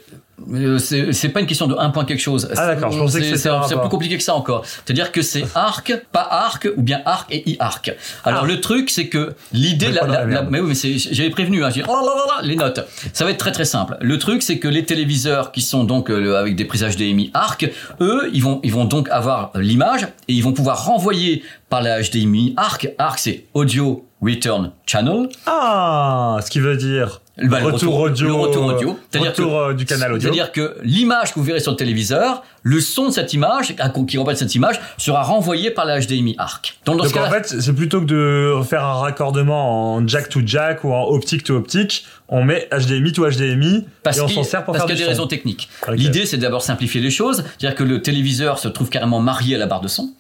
c'est 0.79 1.13
c'est 1.13 1.29
pas 1.29 1.39
une 1.39 1.45
question 1.45 1.67
de 1.67 1.75
un 1.77 1.89
point 1.89 2.05
quelque 2.05 2.19
chose. 2.21 2.50
Ah, 2.55 2.67
d'accord, 2.67 2.91
je 2.91 3.00
pensais 3.00 3.19
que 3.21 3.35
C'est- 3.38 3.77
plus 3.79 3.89
compliqué 3.89 4.17
que 4.17 4.23
ça 4.23 4.35
encore. 4.35 4.63
C'est-à-dire 4.65 5.12
que 5.12 5.21
c'est 5.21 5.43
arc, 5.55 5.93
pas 6.12 6.27
arc, 6.29 6.67
ou 6.77 6.81
bien 6.81 7.01
arc 7.05 7.31
et 7.33 7.50
i-arc. 7.51 7.93
Alors 8.23 8.41
Ah. 8.43 8.47
le 8.47 8.59
truc, 8.62 8.89
c'est 8.89 9.07
que 9.07 9.33
l'idée, 9.51 9.91
la, 9.91 10.25
mais 10.50 10.59
oui, 10.59 10.69
mais 10.69 10.75
c'est- 10.75 10.97
j'avais 10.97 11.29
prévenu, 11.29 11.63
hein, 11.63 11.69
j'ai 11.73 11.83
oh 11.88 11.91
là 11.95 12.01
là 12.01 12.41
là, 12.41 12.47
les 12.47 12.55
notes. 12.55 12.79
Ça 13.13 13.25
va 13.25 13.31
être 13.31 13.38
très 13.38 13.51
très 13.51 13.65
simple. 13.65 13.97
Le 14.01 14.17
truc, 14.17 14.41
c'est 14.41 14.59
que 14.59 14.67
les 14.67 14.85
téléviseurs 14.85 15.51
qui 15.51 15.62
sont 15.62 15.83
donc 15.83 16.09
euh, 16.09 16.38
avec 16.38 16.55
des 16.55 16.65
prises 16.65 16.83
HDMI 16.83 17.31
arc, 17.33 17.69
eux, 18.01 18.29
ils 18.33 18.43
vont, 18.43 18.59
ils 18.63 18.71
vont 18.71 18.85
donc 18.85 19.09
avoir 19.09 19.51
l'image 19.55 20.03
et 20.27 20.33
ils 20.33 20.43
vont 20.43 20.53
pouvoir 20.53 20.85
renvoyer 20.85 21.43
par 21.69 21.82
la 21.82 22.01
HDMI 22.01 22.53
arc. 22.58 22.89
Arc, 22.97 23.19
c'est 23.19 23.45
audio 23.53 24.06
return 24.21 24.71
channel. 24.86 25.27
Ah, 25.47 26.38
ce 26.45 26.49
qui 26.49 26.60
veut 26.60 26.77
dire 26.77 27.21
Bah, 27.36 27.60
le 27.62 27.65
retour 27.65 27.96
retour- 27.96 28.00
audio, 28.00 28.28
le 28.28 28.34
retour 28.34 28.65
audio. 28.65 29.00
C'est-à-dire 29.10 29.32
retour 29.32 29.52
que- 29.52 29.72
euh, 29.72 29.74
du 29.74 29.86
canal 29.86 30.13
audio. 30.13 30.22
C'est-à-dire 30.22 30.52
que 30.52 30.78
l'image 30.84 31.34
que 31.34 31.39
vous 31.39 31.46
verrez 31.46 31.60
sur 31.60 31.72
le 31.72 31.78
téléviseur, 31.78 32.43
le 32.62 32.80
son 32.80 33.08
de 33.08 33.12
cette 33.12 33.34
image, 33.34 33.74
qui 34.08 34.17
remplace 34.19 34.38
cette 34.38 34.54
image, 34.54 34.80
sera 35.00 35.24
renvoyé 35.24 35.72
par 35.72 35.86
la 35.86 36.00
HDMI 36.00 36.36
ARC. 36.38 36.78
Donc 36.86 36.98
dans 37.00 37.06
ce 37.06 37.13
Donc 37.13 37.24
en 37.24 37.30
fait, 37.32 37.48
c'est 37.60 37.74
plutôt 37.74 38.02
que 38.02 38.06
de 38.06 38.62
faire 38.63 38.84
un 38.86 38.93
raccordement 39.00 39.96
en 39.96 40.08
jack 40.08 40.30
to 40.30 40.41
jack 40.46 40.84
ou 40.84 40.93
en 40.93 41.06
optique 41.08 41.43
to 41.43 41.56
optique, 41.56 42.06
on 42.30 42.43
met 42.43 42.69
HDMI 42.72 43.12
to 43.13 43.28
HDMI 43.28 43.86
parce 44.04 44.17
et 44.17 44.22
on 44.22 44.26
qu'il- 44.28 44.36
s'en 44.36 44.43
sert 44.43 44.63
pour 44.63 44.74
parce 44.76 44.86
faire 44.86 44.96
qu'il 44.96 45.00
y 45.02 45.04
a 45.04 45.08
des 45.08 45.15
son. 45.15 45.22
raisons 45.24 45.28
techniques. 45.28 45.69
L'idée, 45.91 46.28
c'est 46.28 46.38
d'abord 46.38 46.62
simplifier 46.62 47.02
les 47.02 47.10
choses, 47.12 47.43
c'est-à-dire 47.58 47.76
que 47.76 47.84
le 47.84 48.02
téléviseur 48.04 48.60
se 48.60 48.67
trouve 48.67 48.89
carrément 48.89 49.19
marié 49.19 49.56
à 49.56 49.58
la 49.58 49.65
barre 49.65 49.82
de 49.82 49.88
son, 49.88 50.12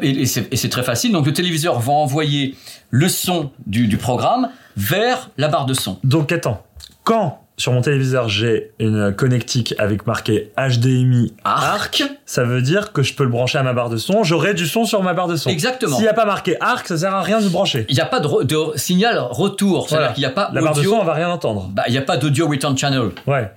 et, 0.00 0.24
c'est 0.24 0.50
et 0.50 0.56
c'est 0.56 0.70
très 0.70 0.82
facile. 0.82 1.12
Donc 1.12 1.26
le 1.26 1.34
téléviseur 1.34 1.78
va 1.80 1.92
envoyer 1.92 2.54
le 2.90 3.08
son 3.10 3.50
du, 3.66 3.88
du 3.88 3.98
programme 3.98 4.48
vers 4.76 5.30
la 5.38 5.48
barre 5.48 5.66
de 5.66 5.74
son. 5.74 5.98
Donc 6.04 6.32
attends, 6.32 6.62
quand 7.04 7.40
sur 7.58 7.72
mon 7.72 7.80
téléviseur 7.80 8.28
j'ai 8.28 8.72
une 8.78 9.14
connectique 9.14 9.74
avec 9.78 10.06
marqué 10.06 10.52
HDMI 10.58 11.32
Arc. 11.44 12.02
ça 12.26 12.44
veut 12.44 12.60
dire 12.60 12.92
que 12.92 13.02
je 13.02 13.14
peux 13.14 13.24
le 13.24 13.30
brancher 13.30 13.56
à 13.56 13.62
ma 13.62 13.72
barre 13.72 13.88
de 13.88 13.96
son, 13.96 14.24
j'aurai 14.24 14.52
du 14.52 14.66
son 14.66 14.84
sur 14.84 15.02
ma 15.02 15.14
barre 15.14 15.28
de 15.28 15.36
son. 15.36 15.48
Exactement. 15.48 15.94
S'il 15.96 16.02
n'y 16.04 16.08
a 16.10 16.14
pas 16.14 16.26
marqué 16.26 16.56
ARC, 16.60 16.86
ça 16.86 16.98
sert 16.98 17.14
à 17.14 17.22
rien 17.22 17.38
de 17.38 17.44
le 17.44 17.48
brancher. 17.50 17.86
Il 17.88 17.94
n'y 17.94 18.00
a 18.02 18.06
pas 18.06 18.20
de, 18.20 18.28
re- 18.28 18.44
de 18.44 18.76
signal 18.78 19.18
retour, 19.30 19.88
c'est-à-dire 19.88 20.00
Voilà. 20.08 20.12
qu'il 20.12 20.20
n'y 20.20 20.26
a 20.26 20.30
pas 20.30 20.50
La 20.52 20.60
barre 20.60 20.74
de 20.74 20.82
son, 20.82 20.96
on 20.96 21.04
va 21.04 21.14
rien 21.14 21.30
entendre. 21.30 21.70
Bah, 21.72 21.84
il 21.86 21.92
n'y 21.92 21.98
a 21.98 22.02
pas 22.02 22.18
d'audio 22.18 22.46
return 22.46 22.76
channel. 22.76 23.10
Ouais. 23.26 23.50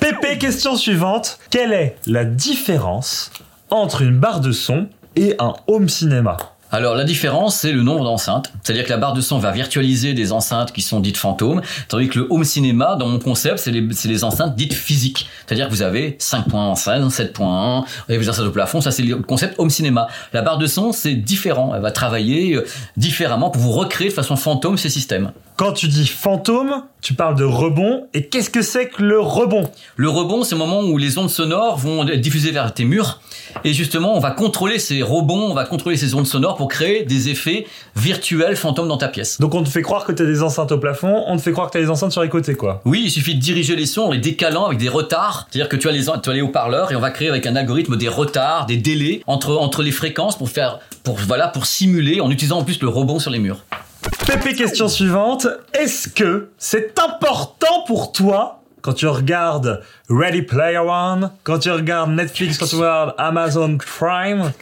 Pépé, 0.00 0.38
question 0.38 0.76
suivante. 0.76 1.38
Quelle 1.50 1.72
est 1.72 1.96
la 2.06 2.24
différence 2.24 3.30
entre 3.70 4.02
une 4.02 4.18
barre 4.18 4.40
de 4.40 4.52
son 4.52 4.86
et 5.16 5.34
un 5.40 5.54
home 5.66 5.88
cinéma? 5.88 6.36
Alors 6.74 6.94
la 6.94 7.04
différence, 7.04 7.56
c'est 7.56 7.70
le 7.70 7.82
nombre 7.82 8.02
d'enceintes. 8.02 8.50
C'est-à-dire 8.62 8.84
que 8.84 8.90
la 8.90 8.96
barre 8.96 9.12
de 9.12 9.20
son 9.20 9.38
va 9.38 9.50
virtualiser 9.50 10.14
des 10.14 10.32
enceintes 10.32 10.72
qui 10.72 10.80
sont 10.80 11.00
dites 11.00 11.18
fantômes, 11.18 11.60
tandis 11.88 12.08
que 12.08 12.20
le 12.20 12.26
home 12.30 12.44
cinéma, 12.44 12.96
dans 12.96 13.08
mon 13.08 13.18
concept, 13.18 13.58
c'est 13.58 13.70
les, 13.70 13.82
les 13.82 14.24
enceintes 14.24 14.56
dites 14.56 14.72
physiques. 14.72 15.28
C'est-à-dire 15.46 15.66
que 15.66 15.70
vous 15.70 15.82
avez 15.82 16.12
5.5, 16.12 17.10
7.1, 17.10 17.82
vous 17.82 17.84
avez 18.08 18.18
des 18.18 18.28
enceintes 18.30 18.46
au 18.46 18.50
plafond, 18.50 18.80
ça 18.80 18.90
c'est 18.90 19.02
le 19.02 19.16
concept 19.16 19.58
home 19.58 19.68
cinéma. 19.68 20.08
La 20.32 20.40
barre 20.40 20.56
de 20.56 20.66
son, 20.66 20.92
c'est 20.92 21.14
différent. 21.14 21.72
Elle 21.74 21.82
va 21.82 21.90
travailler 21.90 22.54
euh, 22.54 22.66
différemment 22.96 23.50
pour 23.50 23.60
vous 23.60 23.72
recréer 23.72 24.08
de 24.08 24.14
façon 24.14 24.36
fantôme 24.36 24.78
ces 24.78 24.88
systèmes. 24.88 25.32
Quand 25.56 25.72
tu 25.72 25.88
dis 25.88 26.06
fantôme, 26.06 26.84
tu 27.02 27.14
parles 27.14 27.34
de 27.34 27.44
rebond. 27.44 28.06
Et 28.14 28.26
qu'est-ce 28.26 28.48
que 28.48 28.62
c'est 28.62 28.88
que 28.88 29.02
le 29.02 29.20
rebond? 29.20 29.68
Le 29.96 30.08
rebond, 30.08 30.44
c'est 30.44 30.54
le 30.54 30.60
moment 30.60 30.82
où 30.82 30.96
les 30.96 31.18
ondes 31.18 31.28
sonores 31.28 31.76
vont 31.76 32.06
être 32.08 32.20
diffusées 32.20 32.52
vers 32.52 32.72
tes 32.72 32.84
murs. 32.84 33.20
Et 33.64 33.74
justement, 33.74 34.16
on 34.16 34.20
va 34.20 34.30
contrôler 34.30 34.78
ces 34.78 35.02
rebonds, 35.02 35.50
on 35.50 35.54
va 35.54 35.64
contrôler 35.64 35.96
ces 35.96 36.14
ondes 36.14 36.26
sonores 36.26 36.56
pour 36.56 36.68
créer 36.68 37.02
des 37.04 37.28
effets 37.28 37.66
virtuels 37.96 38.56
fantômes 38.56 38.88
dans 38.88 38.96
ta 38.96 39.08
pièce. 39.08 39.40
Donc 39.40 39.54
on 39.54 39.62
te 39.62 39.68
fait 39.68 39.82
croire 39.82 40.04
que 40.04 40.12
t'as 40.12 40.24
des 40.24 40.42
enceintes 40.42 40.72
au 40.72 40.78
plafond, 40.78 41.24
on 41.26 41.36
te 41.36 41.42
fait 41.42 41.52
croire 41.52 41.68
que 41.68 41.72
t'as 41.72 41.80
des 41.80 41.90
enceintes 41.90 42.12
sur 42.12 42.22
les 42.22 42.28
côtés, 42.28 42.54
quoi. 42.54 42.80
Oui, 42.84 43.02
il 43.04 43.10
suffit 43.10 43.34
de 43.34 43.40
diriger 43.40 43.76
les 43.76 43.86
sons 43.86 44.04
en 44.04 44.12
les 44.12 44.18
décalant 44.18 44.66
avec 44.66 44.78
des 44.78 44.88
retards. 44.88 45.48
C'est-à-dire 45.50 45.68
que 45.68 45.76
tu 45.76 45.88
as 45.88 45.92
les, 45.92 46.04
tu 46.22 46.30
as 46.30 46.32
les 46.32 46.40
haut-parleurs 46.40 46.92
et 46.92 46.96
on 46.96 47.00
va 47.00 47.10
créer 47.10 47.28
avec 47.28 47.46
un 47.46 47.56
algorithme 47.56 47.96
des 47.96 48.08
retards, 48.08 48.66
des 48.66 48.76
délais 48.76 49.22
entre, 49.26 49.56
entre 49.56 49.82
les 49.82 49.92
fréquences 49.92 50.38
pour 50.38 50.48
faire, 50.48 50.78
pour, 51.02 51.16
voilà, 51.16 51.48
pour 51.48 51.66
simuler 51.66 52.20
en 52.20 52.30
utilisant 52.30 52.58
en 52.58 52.64
plus 52.64 52.80
le 52.80 52.88
rebond 52.88 53.18
sur 53.18 53.30
les 53.30 53.40
murs. 53.40 53.64
Pépé, 54.26 54.54
question 54.54 54.88
suivante. 54.88 55.46
Est-ce 55.74 56.08
que 56.08 56.50
c'est 56.58 56.98
important 56.98 57.84
pour 57.86 58.12
toi 58.12 58.62
quand 58.80 58.94
tu 58.94 59.06
regardes 59.06 59.82
Ready 60.10 60.42
Player 60.42 60.78
One, 60.78 61.30
quand 61.44 61.60
tu 61.60 61.70
regardes 61.70 62.10
Netflix, 62.10 62.58
quand 62.58 62.66
tu 62.66 62.76
regardes 62.76 63.14
Amazon 63.16 63.78
Prime, 63.78 64.52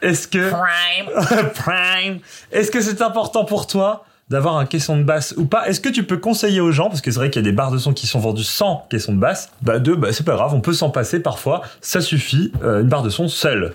est-ce 0.00 0.28
que 0.28 0.50
Prime 0.50 1.50
Prime 1.54 2.18
Est-ce 2.52 2.70
que 2.70 2.80
c'est 2.80 3.02
important 3.02 3.44
pour 3.44 3.66
toi 3.66 4.04
d'avoir 4.30 4.58
un 4.58 4.66
caisson 4.66 4.96
de 4.96 5.02
basse 5.02 5.34
ou 5.36 5.46
pas? 5.46 5.68
Est-ce 5.68 5.80
que 5.80 5.88
tu 5.88 6.04
peux 6.04 6.18
conseiller 6.18 6.60
aux 6.60 6.70
gens 6.70 6.88
parce 6.88 7.00
que 7.00 7.10
c'est 7.10 7.18
vrai 7.18 7.30
qu'il 7.30 7.42
y 7.42 7.44
a 7.44 7.50
des 7.50 7.56
barres 7.56 7.72
de 7.72 7.78
son 7.78 7.92
qui 7.92 8.06
sont 8.06 8.20
vendues 8.20 8.44
sans 8.44 8.86
caisson 8.90 9.12
de 9.12 9.18
basse? 9.18 9.50
Bah 9.62 9.80
deux, 9.80 9.96
bah 9.96 10.12
c'est 10.12 10.24
pas 10.24 10.34
grave, 10.34 10.54
on 10.54 10.60
peut 10.60 10.72
s'en 10.72 10.90
passer 10.90 11.20
parfois. 11.20 11.62
Ça 11.80 12.00
suffit, 12.00 12.52
euh, 12.62 12.82
une 12.82 12.88
barre 12.88 13.02
de 13.02 13.10
son 13.10 13.26
seule. 13.26 13.74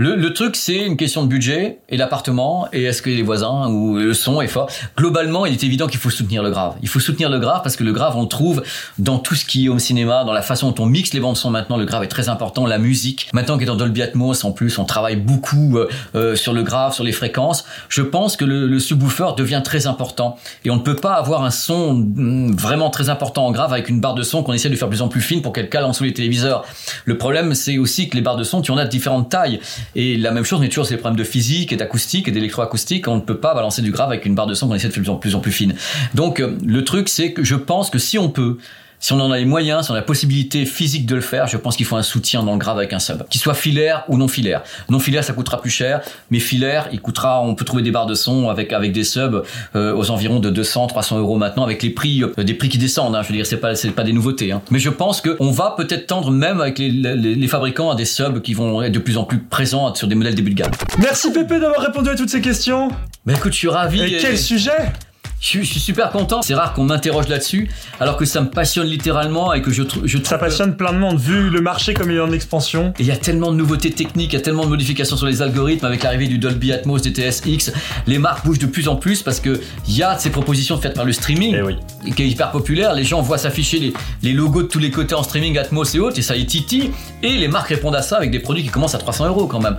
Le, 0.00 0.16
le 0.16 0.32
truc, 0.32 0.56
c'est 0.56 0.78
une 0.78 0.96
question 0.96 1.24
de 1.24 1.28
budget 1.28 1.80
et 1.90 1.98
l'appartement 1.98 2.66
et 2.72 2.84
est-ce 2.84 3.02
que 3.02 3.10
les 3.10 3.20
voisins 3.20 3.68
ou 3.68 3.98
le 3.98 4.14
son 4.14 4.40
est 4.40 4.48
fort. 4.48 4.70
Globalement, 4.96 5.44
il 5.44 5.52
est 5.52 5.62
évident 5.62 5.88
qu'il 5.88 6.00
faut 6.00 6.08
soutenir 6.08 6.42
le 6.42 6.48
grave. 6.48 6.76
Il 6.80 6.88
faut 6.88 7.00
soutenir 7.00 7.28
le 7.28 7.38
grave 7.38 7.60
parce 7.62 7.76
que 7.76 7.84
le 7.84 7.92
grave, 7.92 8.16
on 8.16 8.22
le 8.22 8.26
trouve 8.26 8.62
dans 8.98 9.18
tout 9.18 9.34
ce 9.34 9.44
qui 9.44 9.66
est 9.66 9.68
au 9.68 9.78
cinéma, 9.78 10.24
dans 10.24 10.32
la 10.32 10.40
façon 10.40 10.70
dont 10.70 10.84
on 10.84 10.86
mixe 10.86 11.12
les 11.12 11.20
bandes 11.20 11.36
son 11.36 11.50
maintenant. 11.50 11.76
Le 11.76 11.84
grave 11.84 12.02
est 12.02 12.08
très 12.08 12.30
important. 12.30 12.64
La 12.64 12.78
musique, 12.78 13.28
maintenant 13.34 13.58
dans 13.58 13.76
Dolby 13.76 14.00
Atmos, 14.00 14.42
en 14.42 14.52
plus, 14.52 14.78
on 14.78 14.86
travaille 14.86 15.16
beaucoup 15.16 15.76
euh, 15.76 15.86
euh, 16.14 16.34
sur 16.34 16.54
le 16.54 16.62
grave, 16.62 16.94
sur 16.94 17.04
les 17.04 17.12
fréquences. 17.12 17.66
Je 17.90 18.00
pense 18.00 18.38
que 18.38 18.46
le, 18.46 18.66
le 18.66 18.78
subwoofer 18.78 19.34
devient 19.36 19.60
très 19.62 19.86
important 19.86 20.38
et 20.64 20.70
on 20.70 20.76
ne 20.76 20.80
peut 20.80 20.96
pas 20.96 21.16
avoir 21.16 21.44
un 21.44 21.50
son 21.50 21.92
mm, 21.92 22.56
vraiment 22.56 22.88
très 22.88 23.10
important 23.10 23.44
en 23.44 23.52
grave 23.52 23.74
avec 23.74 23.90
une 23.90 24.00
barre 24.00 24.14
de 24.14 24.22
son 24.22 24.42
qu'on 24.42 24.54
essaie 24.54 24.70
de 24.70 24.76
faire 24.76 24.88
de 24.88 24.94
plus 24.94 25.02
en 25.02 25.08
plus 25.08 25.20
fine 25.20 25.42
pour 25.42 25.52
qu'elle 25.52 25.68
cale 25.68 25.84
en 25.84 25.90
dessous 25.90 26.04
les 26.04 26.14
téléviseurs. 26.14 26.64
Le 27.04 27.18
problème, 27.18 27.52
c'est 27.52 27.76
aussi 27.76 28.08
que 28.08 28.16
les 28.16 28.22
barres 28.22 28.36
de 28.36 28.44
son, 28.44 28.62
tu 28.62 28.70
en 28.70 28.78
as 28.78 28.86
de 28.86 28.90
différentes 28.90 29.28
tailles. 29.28 29.60
Et 29.96 30.16
la 30.16 30.30
même 30.30 30.44
chose, 30.44 30.60
mais 30.60 30.68
toujours, 30.68 30.86
c'est 30.86 30.94
les 30.94 31.00
problèmes 31.00 31.18
de 31.18 31.24
physique 31.24 31.72
et 31.72 31.76
d'acoustique 31.76 32.28
et 32.28 32.30
d'électroacoustique. 32.30 33.08
On 33.08 33.16
ne 33.16 33.20
peut 33.20 33.38
pas 33.38 33.54
balancer 33.54 33.82
du 33.82 33.90
grave 33.90 34.08
avec 34.08 34.26
une 34.26 34.34
barre 34.34 34.46
de 34.46 34.54
son 34.54 34.68
qu'on 34.68 34.74
essaie 34.74 34.88
de 34.88 34.92
faire 34.92 35.02
de 35.02 35.06
plus 35.06 35.12
en 35.12 35.16
plus, 35.16 35.34
en 35.34 35.40
plus 35.40 35.52
fine. 35.52 35.74
Donc, 36.14 36.40
euh, 36.40 36.56
le 36.64 36.84
truc, 36.84 37.08
c'est 37.08 37.32
que 37.32 37.42
je 37.42 37.56
pense 37.56 37.90
que 37.90 37.98
si 37.98 38.18
on 38.18 38.28
peut, 38.28 38.58
si 39.00 39.12
on 39.14 39.20
en 39.20 39.30
a 39.30 39.38
les 39.38 39.46
moyens, 39.46 39.86
si 39.86 39.90
on 39.90 39.94
a 39.94 39.98
la 39.98 40.02
possibilité 40.02 40.66
physique 40.66 41.06
de 41.06 41.14
le 41.14 41.20
faire, 41.20 41.46
je 41.46 41.56
pense 41.56 41.76
qu'il 41.76 41.86
faut 41.86 41.96
un 41.96 42.02
soutien 42.02 42.42
dans 42.42 42.52
le 42.52 42.58
grave 42.58 42.76
avec 42.76 42.92
un 42.92 42.98
sub, 42.98 43.26
qu'il 43.28 43.40
soit 43.40 43.54
filaire 43.54 44.04
ou 44.08 44.18
non 44.18 44.28
filaire. 44.28 44.62
Non 44.90 44.98
filaire, 44.98 45.24
ça 45.24 45.32
coûtera 45.32 45.60
plus 45.60 45.70
cher, 45.70 46.02
mais 46.30 46.38
filaire, 46.38 46.88
il 46.92 47.00
coûtera, 47.00 47.42
on 47.42 47.54
peut 47.54 47.64
trouver 47.64 47.82
des 47.82 47.90
barres 47.90 48.06
de 48.06 48.14
son 48.14 48.48
avec 48.50 48.72
avec 48.72 48.92
des 48.92 49.04
subs 49.04 49.42
euh, 49.74 49.94
aux 49.94 50.10
environs 50.10 50.38
de 50.38 50.50
200, 50.50 50.86
300 50.88 51.18
euros 51.18 51.38
maintenant, 51.38 51.64
avec 51.64 51.82
les 51.82 51.90
prix 51.90 52.22
euh, 52.22 52.44
des 52.44 52.54
prix 52.54 52.68
qui 52.68 52.78
descendent. 52.78 53.16
Hein. 53.16 53.22
Je 53.22 53.28
veux 53.28 53.34
dire, 53.34 53.46
c'est 53.46 53.56
pas 53.56 53.74
c'est 53.74 53.90
pas 53.90 54.04
des 54.04 54.12
nouveautés. 54.12 54.52
Hein. 54.52 54.60
Mais 54.70 54.78
je 54.78 54.90
pense 54.90 55.20
que 55.20 55.36
on 55.40 55.50
va 55.50 55.74
peut-être 55.76 56.06
tendre 56.06 56.30
même 56.30 56.60
avec 56.60 56.78
les, 56.78 56.90
les, 56.90 57.14
les 57.34 57.48
fabricants 57.48 57.90
à 57.90 57.94
des 57.94 58.04
subs 58.04 58.42
qui 58.42 58.54
vont 58.54 58.82
être 58.82 58.92
de 58.92 58.98
plus 58.98 59.16
en 59.16 59.24
plus 59.24 59.38
présents 59.38 59.94
sur 59.94 60.08
des 60.08 60.14
modèles 60.14 60.34
début 60.34 60.50
de 60.50 60.56
gamme. 60.56 60.72
Merci 60.98 61.32
Pépé 61.32 61.58
d'avoir 61.58 61.80
répondu 61.80 62.10
à 62.10 62.14
toutes 62.14 62.30
ces 62.30 62.40
questions. 62.40 62.90
Mais 63.24 63.34
écoute, 63.34 63.52
je 63.52 63.58
suis 63.58 63.68
ravi. 63.68 64.02
Et 64.02 64.18
quel 64.18 64.38
sujet? 64.38 64.92
Je 65.40 65.46
suis, 65.46 65.64
je 65.64 65.70
suis 65.70 65.80
super 65.80 66.10
content. 66.10 66.42
C'est 66.42 66.54
rare 66.54 66.74
qu'on 66.74 66.84
m'interroge 66.84 67.28
là-dessus, 67.28 67.70
alors 67.98 68.16
que 68.16 68.24
ça 68.24 68.40
me 68.42 68.48
passionne 68.50 68.86
littéralement 68.86 69.52
et 69.54 69.62
que 69.62 69.70
je, 69.70 69.82
tr- 69.82 70.00
je 70.04 70.18
trouve 70.18 70.28
Ça 70.28 70.38
passionne 70.38 70.76
plein 70.76 70.92
de 70.92 70.98
monde, 70.98 71.18
vu 71.18 71.48
le 71.50 71.60
marché 71.60 71.94
comme 71.94 72.10
il 72.10 72.16
est 72.16 72.20
en 72.20 72.30
expansion. 72.32 72.92
Et 72.98 73.02
il 73.02 73.06
y 73.06 73.10
a 73.10 73.16
tellement 73.16 73.50
de 73.50 73.56
nouveautés 73.56 73.90
techniques, 73.90 74.32
il 74.32 74.36
y 74.36 74.38
a 74.38 74.42
tellement 74.42 74.64
de 74.64 74.68
modifications 74.68 75.16
sur 75.16 75.26
les 75.26 75.40
algorithmes 75.42 75.86
avec 75.86 76.02
l'arrivée 76.02 76.28
du 76.28 76.38
Dolby 76.38 76.72
Atmos, 76.72 77.00
des 77.02 77.10
TSX. 77.10 77.72
Les 78.06 78.18
marques 78.18 78.44
bougent 78.44 78.58
de 78.58 78.66
plus 78.66 78.86
en 78.88 78.96
plus 78.96 79.22
parce 79.22 79.40
que 79.40 79.60
il 79.88 79.96
y 79.96 80.02
a 80.02 80.18
ces 80.18 80.30
propositions 80.30 80.78
faites 80.78 80.94
par 80.94 81.04
le 81.04 81.12
streaming 81.12 81.54
Eh 81.58 81.62
oui. 81.62 81.76
et 82.06 82.12
qui 82.12 82.22
est 82.22 82.28
hyper 82.28 82.50
populaire. 82.50 82.94
Les 82.94 83.04
gens 83.04 83.22
voient 83.22 83.38
s'afficher 83.38 83.78
les, 83.78 83.92
les 84.22 84.32
logos 84.32 84.62
de 84.62 84.68
tous 84.68 84.78
les 84.78 84.90
côtés 84.90 85.14
en 85.14 85.22
streaming 85.22 85.56
Atmos 85.58 85.94
et 85.94 85.98
autres 86.00 86.18
et 86.18 86.22
ça 86.22 86.34
les 86.34 86.44
titille. 86.46 86.90
Et 87.22 87.32
les 87.38 87.48
marques 87.48 87.68
répondent 87.68 87.96
à 87.96 88.02
ça 88.02 88.16
avec 88.18 88.30
des 88.30 88.40
produits 88.40 88.62
qui 88.62 88.68
commencent 88.68 88.94
à 88.94 88.98
300 88.98 89.26
euros 89.28 89.46
quand 89.46 89.60
même. 89.60 89.76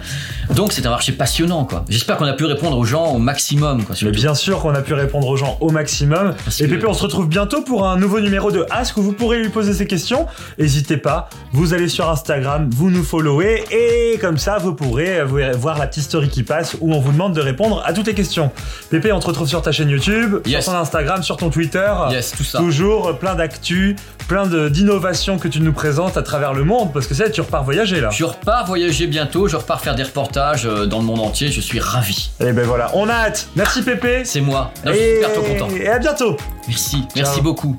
Donc 0.56 0.74
c'est 0.74 0.86
un 0.86 0.90
marché 0.90 1.12
passionnant 1.12 1.66
quoi. 1.66 1.86
J'espère 1.88 2.18
qu'on 2.18 2.26
a 2.26 2.34
pu 2.34 2.46
répondre 2.46 2.78
aux 2.78 2.86
gens 2.86 3.06
au 3.14 3.20
maximum 3.20 3.84
quoi. 3.86 3.96
Mais 4.02 4.12
bien 4.12 4.34
sûr 4.36 4.60
qu'on 4.60 4.74
a 4.74 4.82
pu 4.82 4.94
répondre 4.96 5.28
aux 5.28 5.38
gens 5.38 5.51
au 5.60 5.70
maximum. 5.72 6.36
Parce 6.46 6.60
Et 6.62 6.66
que- 6.66 6.72
Pépé, 6.76 6.86
on 6.88 6.94
se 6.94 7.04
retrouve 7.04 7.28
bientôt 7.28 7.62
pour 7.62 7.88
un 7.88 7.98
nouveau 7.98 8.20
numéro 8.20 8.52
de 8.52 8.66
Ask 8.70 8.98
où 8.98 9.02
vous 9.02 9.12
pourrez 9.14 9.40
lui 9.42 9.50
poser 9.50 9.74
ces 9.74 9.88
questions. 9.88 10.28
N'hésitez 10.58 10.98
pas, 10.98 11.30
vous 11.54 11.74
allez 11.74 11.88
sur 11.90 12.10
Instagram, 12.10 12.70
vous 12.74 12.90
nous 12.90 13.04
followez 13.04 13.64
et 13.72 14.18
comme 14.20 14.38
ça 14.38 14.58
vous 14.58 14.74
pourrez 14.74 15.24
voir 15.24 15.78
la 15.78 15.88
petite 15.88 16.04
story 16.04 16.30
qui 16.30 16.44
passe 16.44 16.76
où 16.80 16.94
on 16.94 17.00
vous 17.00 17.12
demande 17.12 17.34
de 17.34 17.42
répondre 17.42 17.82
à 17.86 17.94
toutes 17.94 18.08
les 18.08 18.14
questions. 18.14 18.52
Pépé, 18.90 19.12
on 19.12 19.20
te 19.20 19.28
retrouve 19.28 19.48
sur 19.48 19.62
ta 19.62 19.72
chaîne 19.72 19.90
YouTube, 19.90 20.38
Yes. 20.46 20.64
sur 20.64 20.74
ton 20.74 20.80
Instagram, 20.80 21.24
sur 21.24 21.38
ton 21.38 21.50
Twitter. 21.50 21.92
Yes, 22.12 22.32
tout 22.38 22.44
ça. 22.44 22.60
Toujours 22.60 23.18
plein 23.18 23.36
d'actu, 23.36 23.96
plein 24.28 24.46
de- 24.48 24.70
d'innovations 24.70 25.38
que 25.38 25.48
tu 25.48 25.60
nous 25.62 25.74
présentes 25.74 26.18
à 26.18 26.22
travers 26.22 26.54
le 26.54 26.64
monde 26.64 26.92
parce 26.94 27.08
que 27.08 27.14
ça, 27.14 27.30
tu 27.30 27.42
repars 27.42 27.64
voyager 27.64 28.00
là. 28.02 28.10
Je 28.12 28.24
repars 28.24 28.66
voyager 28.66 29.08
bientôt, 29.08 29.48
je 29.48 29.58
repars 29.58 29.82
faire 29.82 29.96
des 29.96 30.04
reportages 30.04 30.66
euh, 30.66 30.86
dans 30.86 31.00
le 31.00 31.06
monde 31.06 31.20
entier, 31.20 31.52
je 31.52 31.62
suis 31.62 31.80
ravi. 31.80 32.30
Et 32.40 32.52
ben 32.54 32.66
voilà, 32.66 32.92
on 32.94 33.10
a 33.10 33.14
hâte. 33.14 33.48
Merci 33.56 33.82
Pépé. 33.84 34.24
C'est 34.26 34.42
moi. 34.42 34.72
Non, 34.86 34.92
je 34.94 34.98
suis 34.98 35.06
et... 35.08 35.16
super 35.16 35.34
trop 35.34 35.44
content. 35.44 35.68
et 35.76 35.88
à 35.88 36.00
bientôt. 36.00 36.38
Merci, 36.68 37.04
merci 37.16 37.42
beaucoup. 37.42 37.78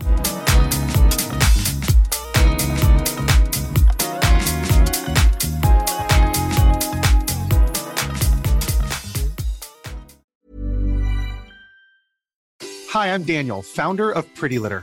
Hi, 12.89 13.07
I'm 13.09 13.23
Daniel, 13.23 13.63
founder 13.63 14.11
of 14.13 14.27
Pretty 14.35 14.59
Litter. 14.59 14.83